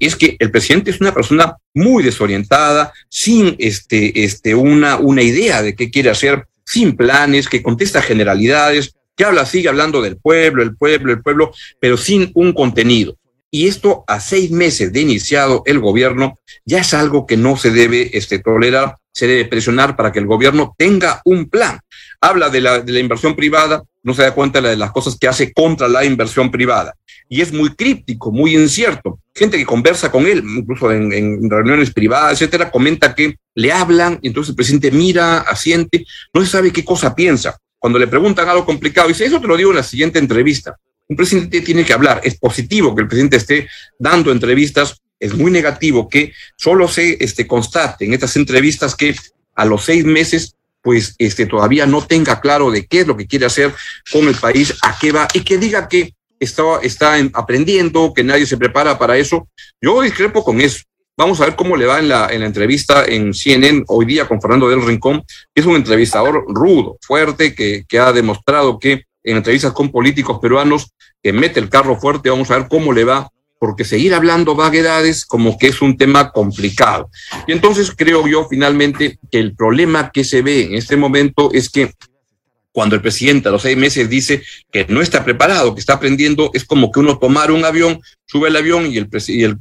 es 0.00 0.16
que 0.16 0.36
el 0.38 0.50
presidente 0.50 0.90
es 0.90 1.00
una 1.00 1.12
persona 1.12 1.56
muy 1.74 2.02
desorientada, 2.02 2.92
sin 3.10 3.56
este, 3.58 4.24
este, 4.24 4.54
una, 4.54 4.96
una 4.96 5.22
idea 5.22 5.62
de 5.62 5.74
qué 5.74 5.90
quiere 5.90 6.10
hacer, 6.10 6.46
sin 6.64 6.96
planes, 6.96 7.48
que 7.48 7.62
contesta 7.62 8.02
generalidades, 8.02 8.95
que 9.16 9.24
habla, 9.24 9.46
sigue 9.46 9.68
hablando 9.68 10.02
del 10.02 10.18
pueblo, 10.18 10.62
el 10.62 10.76
pueblo, 10.76 11.12
el 11.12 11.22
pueblo, 11.22 11.52
pero 11.80 11.96
sin 11.96 12.30
un 12.34 12.52
contenido. 12.52 13.16
Y 13.50 13.68
esto 13.68 14.04
a 14.06 14.20
seis 14.20 14.50
meses 14.50 14.92
de 14.92 15.00
iniciado 15.00 15.62
el 15.66 15.80
gobierno 15.80 16.38
ya 16.64 16.80
es 16.80 16.92
algo 16.94 17.26
que 17.26 17.36
no 17.36 17.56
se 17.56 17.70
debe 17.70 18.16
este, 18.16 18.38
tolerar, 18.38 18.96
se 19.12 19.26
debe 19.26 19.46
presionar 19.46 19.96
para 19.96 20.12
que 20.12 20.18
el 20.18 20.26
gobierno 20.26 20.74
tenga 20.76 21.22
un 21.24 21.48
plan. 21.48 21.80
Habla 22.20 22.50
de 22.50 22.60
la, 22.60 22.80
de 22.80 22.92
la 22.92 23.00
inversión 23.00 23.34
privada, 23.34 23.82
no 24.02 24.14
se 24.14 24.22
da 24.22 24.34
cuenta 24.34 24.60
de 24.60 24.76
las 24.76 24.92
cosas 24.92 25.16
que 25.18 25.26
hace 25.26 25.52
contra 25.52 25.88
la 25.88 26.04
inversión 26.04 26.50
privada. 26.50 26.94
Y 27.28 27.40
es 27.40 27.52
muy 27.52 27.70
críptico, 27.70 28.30
muy 28.30 28.54
incierto. 28.54 29.20
Gente 29.34 29.58
que 29.58 29.66
conversa 29.66 30.12
con 30.12 30.26
él, 30.26 30.44
incluso 30.46 30.92
en, 30.92 31.50
reuniones 31.50 31.92
privadas, 31.92 32.34
etcétera, 32.34 32.70
comenta 32.70 33.14
que 33.14 33.36
le 33.54 33.72
hablan, 33.72 34.18
entonces 34.22 34.50
el 34.50 34.56
presidente 34.56 34.90
mira, 34.90 35.38
asiente, 35.38 36.04
no 36.32 36.40
se 36.42 36.46
sabe 36.46 36.72
qué 36.72 36.84
cosa 36.84 37.14
piensa. 37.14 37.58
Cuando 37.78 37.98
le 37.98 38.06
preguntan 38.06 38.48
algo 38.48 38.64
complicado, 38.64 39.08
dice, 39.08 39.24
eso 39.24 39.40
te 39.40 39.46
lo 39.46 39.56
digo 39.56 39.70
en 39.70 39.76
la 39.76 39.82
siguiente 39.82 40.18
entrevista. 40.18 40.76
Un 41.08 41.16
presidente 41.16 41.60
tiene 41.60 41.84
que 41.84 41.92
hablar. 41.92 42.20
Es 42.24 42.36
positivo 42.38 42.94
que 42.94 43.02
el 43.02 43.08
presidente 43.08 43.36
esté 43.36 43.68
dando 43.98 44.32
entrevistas. 44.32 45.00
Es 45.20 45.34
muy 45.34 45.50
negativo 45.50 46.08
que 46.08 46.32
solo 46.56 46.88
se 46.88 47.16
este, 47.20 47.46
constate 47.46 48.04
en 48.04 48.14
estas 48.14 48.36
entrevistas 48.36 48.94
que 48.94 49.14
a 49.54 49.64
los 49.64 49.84
seis 49.84 50.04
meses 50.04 50.56
pues 50.82 51.16
este, 51.18 51.46
todavía 51.46 51.84
no 51.84 52.06
tenga 52.06 52.40
claro 52.40 52.70
de 52.70 52.86
qué 52.86 53.00
es 53.00 53.06
lo 53.08 53.16
que 53.16 53.26
quiere 53.26 53.46
hacer 53.46 53.74
con 54.12 54.28
el 54.28 54.36
país, 54.36 54.72
a 54.82 54.96
qué 54.96 55.10
va, 55.10 55.26
y 55.34 55.40
que 55.40 55.58
diga 55.58 55.88
que 55.88 56.14
está, 56.38 56.62
está 56.80 57.16
aprendiendo, 57.32 58.12
que 58.14 58.22
nadie 58.22 58.46
se 58.46 58.56
prepara 58.56 58.96
para 58.96 59.18
eso. 59.18 59.48
Yo 59.80 60.00
discrepo 60.02 60.44
con 60.44 60.60
eso. 60.60 60.84
Vamos 61.18 61.40
a 61.40 61.46
ver 61.46 61.56
cómo 61.56 61.76
le 61.76 61.86
va 61.86 61.98
en 61.98 62.08
la, 62.08 62.28
en 62.30 62.40
la 62.40 62.46
entrevista 62.46 63.06
en 63.06 63.32
CNN 63.32 63.84
hoy 63.88 64.04
día 64.04 64.28
con 64.28 64.40
Fernando 64.40 64.68
del 64.68 64.84
Rincón, 64.84 65.24
es 65.54 65.64
un 65.64 65.74
entrevistador 65.74 66.44
rudo, 66.46 66.98
fuerte, 67.00 67.54
que, 67.54 67.84
que 67.88 67.98
ha 67.98 68.12
demostrado 68.12 68.78
que 68.78 69.04
en 69.24 69.38
entrevistas 69.38 69.72
con 69.72 69.90
políticos 69.90 70.38
peruanos, 70.40 70.92
que 71.22 71.32
mete 71.32 71.58
el 71.58 71.70
carro 71.70 71.96
fuerte, 71.96 72.28
vamos 72.28 72.50
a 72.50 72.58
ver 72.58 72.68
cómo 72.68 72.92
le 72.92 73.04
va 73.04 73.30
porque 73.58 73.84
seguir 73.84 74.14
hablando 74.14 74.54
vaguedades 74.54 75.24
como 75.24 75.58
que 75.58 75.68
es 75.68 75.80
un 75.80 75.96
tema 75.96 76.30
complicado. 76.30 77.08
Y 77.46 77.52
entonces 77.52 77.92
creo 77.96 78.28
yo 78.28 78.46
finalmente 78.48 79.18
que 79.30 79.38
el 79.38 79.56
problema 79.56 80.10
que 80.10 80.22
se 80.22 80.42
ve 80.42 80.66
en 80.66 80.74
este 80.74 80.96
momento 80.96 81.50
es 81.52 81.70
que 81.70 81.92
cuando 82.76 82.94
el 82.94 83.00
presidente 83.00 83.48
a 83.48 83.52
los 83.52 83.62
seis 83.62 83.74
meses 83.74 84.06
dice 84.06 84.42
que 84.70 84.84
no 84.90 85.00
está 85.00 85.24
preparado, 85.24 85.74
que 85.74 85.80
está 85.80 85.94
aprendiendo, 85.94 86.50
es 86.52 86.66
como 86.66 86.92
que 86.92 87.00
uno 87.00 87.18
tomar 87.18 87.50
un 87.50 87.64
avión, 87.64 88.02
sube 88.26 88.50
el 88.50 88.56
avión 88.56 88.92
y 88.92 88.98
el, 88.98 89.08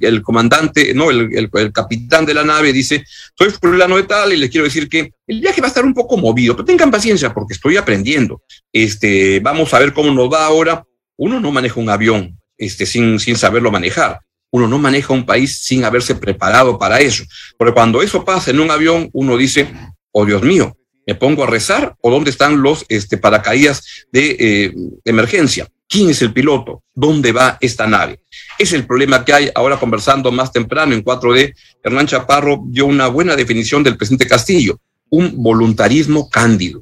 el, 0.01 0.21
comandante, 0.21 0.93
no, 0.93 1.09
el, 1.09 1.29
el, 1.31 1.71
capitán 1.71 2.25
de 2.25 2.33
la 2.33 2.43
nave 2.43 2.73
dice, 2.73 3.05
soy 3.33 3.51
fulano 3.51 3.95
de 3.95 4.03
tal 4.03 4.33
y 4.33 4.35
les 4.35 4.49
quiero 4.49 4.65
decir 4.65 4.89
que 4.89 5.13
el 5.27 5.39
viaje 5.39 5.61
va 5.61 5.67
a 5.67 5.69
estar 5.69 5.85
un 5.85 5.93
poco 5.93 6.17
movido, 6.17 6.57
pero 6.57 6.65
tengan 6.65 6.91
paciencia 6.91 7.33
porque 7.33 7.53
estoy 7.53 7.77
aprendiendo. 7.77 8.41
Este, 8.69 9.39
vamos 9.39 9.73
a 9.73 9.79
ver 9.79 9.93
cómo 9.93 10.11
nos 10.11 10.29
va 10.29 10.45
ahora. 10.45 10.83
Uno 11.15 11.39
no 11.39 11.53
maneja 11.53 11.79
un 11.79 11.89
avión, 11.89 12.37
este, 12.57 12.85
sin, 12.85 13.17
sin 13.21 13.37
saberlo 13.37 13.71
manejar. 13.71 14.19
Uno 14.51 14.67
no 14.67 14.77
maneja 14.77 15.13
un 15.13 15.25
país 15.25 15.61
sin 15.61 15.85
haberse 15.85 16.15
preparado 16.15 16.77
para 16.77 16.99
eso. 16.99 17.23
Porque 17.57 17.73
cuando 17.73 18.01
eso 18.01 18.25
pasa 18.25 18.51
en 18.51 18.59
un 18.59 18.71
avión, 18.71 19.09
uno 19.13 19.37
dice, 19.37 19.73
oh 20.11 20.25
Dios 20.25 20.41
mío, 20.41 20.75
¿me 21.05 21.15
pongo 21.15 21.43
a 21.43 21.47
rezar 21.47 21.95
o 22.01 22.11
dónde 22.11 22.29
están 22.29 22.61
los 22.61 22.85
este, 22.89 23.17
paracaídas 23.17 24.05
de 24.11 24.35
eh, 24.39 24.73
emergencia? 25.03 25.67
¿Quién 25.87 26.09
es 26.09 26.21
el 26.21 26.33
piloto? 26.33 26.83
¿Dónde 26.93 27.31
va 27.31 27.57
esta 27.61 27.85
nave? 27.85 28.21
Es 28.57 28.73
el 28.73 28.85
problema 28.87 29.23
que 29.23 29.33
hay 29.33 29.51
ahora 29.53 29.77
conversando 29.77 30.31
más 30.31 30.51
temprano 30.51 30.93
en 30.93 31.03
4D. 31.03 31.53
Hernán 31.83 32.07
Chaparro 32.07 32.63
dio 32.67 32.85
una 32.85 33.07
buena 33.07 33.35
definición 33.35 33.83
del 33.83 33.97
presidente 33.97 34.27
Castillo, 34.27 34.79
un 35.09 35.31
voluntarismo 35.43 36.29
cándido. 36.29 36.81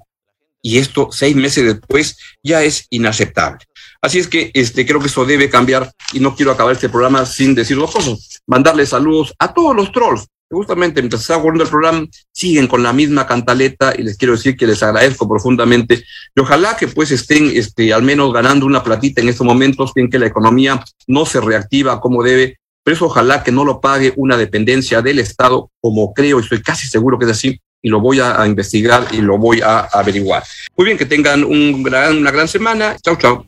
Y 0.62 0.78
esto 0.78 1.10
seis 1.12 1.36
meses 1.36 1.66
después 1.66 2.18
ya 2.42 2.64
es 2.64 2.88
inaceptable. 2.90 3.60
Así 4.02 4.20
es 4.20 4.28
que 4.28 4.52
este, 4.54 4.86
creo 4.86 5.00
que 5.00 5.08
eso 5.08 5.26
debe 5.26 5.50
cambiar 5.50 5.92
y 6.14 6.20
no 6.20 6.36
quiero 6.36 6.52
acabar 6.52 6.74
este 6.74 6.90
programa 6.90 7.26
sin 7.26 7.54
decir 7.56 7.78
dos 7.78 7.92
cosas. 7.92 8.42
Mandarle 8.48 8.86
saludos 8.86 9.34
a 9.40 9.54
todos 9.54 9.76
los 9.76 9.92
trolls. 9.92 10.28
Justamente 10.54 11.02
mientras 11.02 11.22
está 11.22 11.38
ocurriendo 11.38 11.63
el 11.63 11.70
programa, 11.70 12.06
siguen 12.32 12.68
con 12.68 12.84
la 12.84 12.94
misma 12.94 13.26
cantaleta 13.26 13.94
y 13.98 14.04
les 14.04 14.18
quiero 14.18 14.34
decir 14.34 14.56
que 14.56 14.68
les 14.68 14.82
agradezco 14.84 15.28
profundamente. 15.28 16.04
Y 16.36 16.39
ojalá 16.39 16.76
que 16.78 16.88
pues 16.88 17.12
estén 17.12 17.52
este, 17.54 17.94
al 17.94 18.04
menos 18.04 18.34
ganando 18.34 18.66
una 18.66 18.84
platita 18.84 19.22
en 19.22 19.30
estos 19.30 19.46
momentos 19.46 19.92
en 19.96 20.10
que 20.10 20.20
la 20.20 20.28
economía 20.28 20.84
no 21.08 21.26
se 21.26 21.42
reactiva 21.42 22.00
como 22.00 22.24
debe, 22.24 22.58
pero 22.84 22.96
eso 22.96 23.06
ojalá 23.06 23.44
que 23.44 23.52
no 23.52 23.63
lo 23.66 23.80
pague 23.80 24.13
una 24.18 24.38
dependencia 24.38 25.02
del 25.02 25.20
Estado, 25.20 25.70
como 25.82 26.13
creo 26.13 26.39
y 26.39 26.44
estoy 26.44 26.62
casi 26.62 26.88
seguro 26.88 27.18
que 27.18 27.26
es 27.26 27.32
así, 27.32 27.60
y 27.82 27.89
lo 27.89 28.00
voy 28.00 28.20
a, 28.20 28.46
investigar 28.46 29.08
y 29.12 29.18
lo 29.18 29.38
voy 29.38 29.62
a 29.62 29.80
averiguar. 29.92 30.44
Muy 30.78 30.86
bien, 30.86 30.98
que 30.98 31.06
tengan 31.06 31.44
un 31.44 31.84
gran, 31.84 32.18
una 32.18 32.32
gran 32.32 32.48
semana. 32.48 32.96
Chau, 33.02 33.18
chau. 33.18 33.46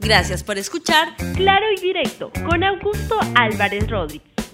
Gracias 0.00 0.42
por 0.42 0.58
escuchar 0.58 1.14
Claro 1.36 1.66
y 1.76 1.80
Directo 1.80 2.32
con 2.44 2.64
Augusto 2.64 3.16
Álvarez 3.36 3.88
Rodríguez. 3.88 4.31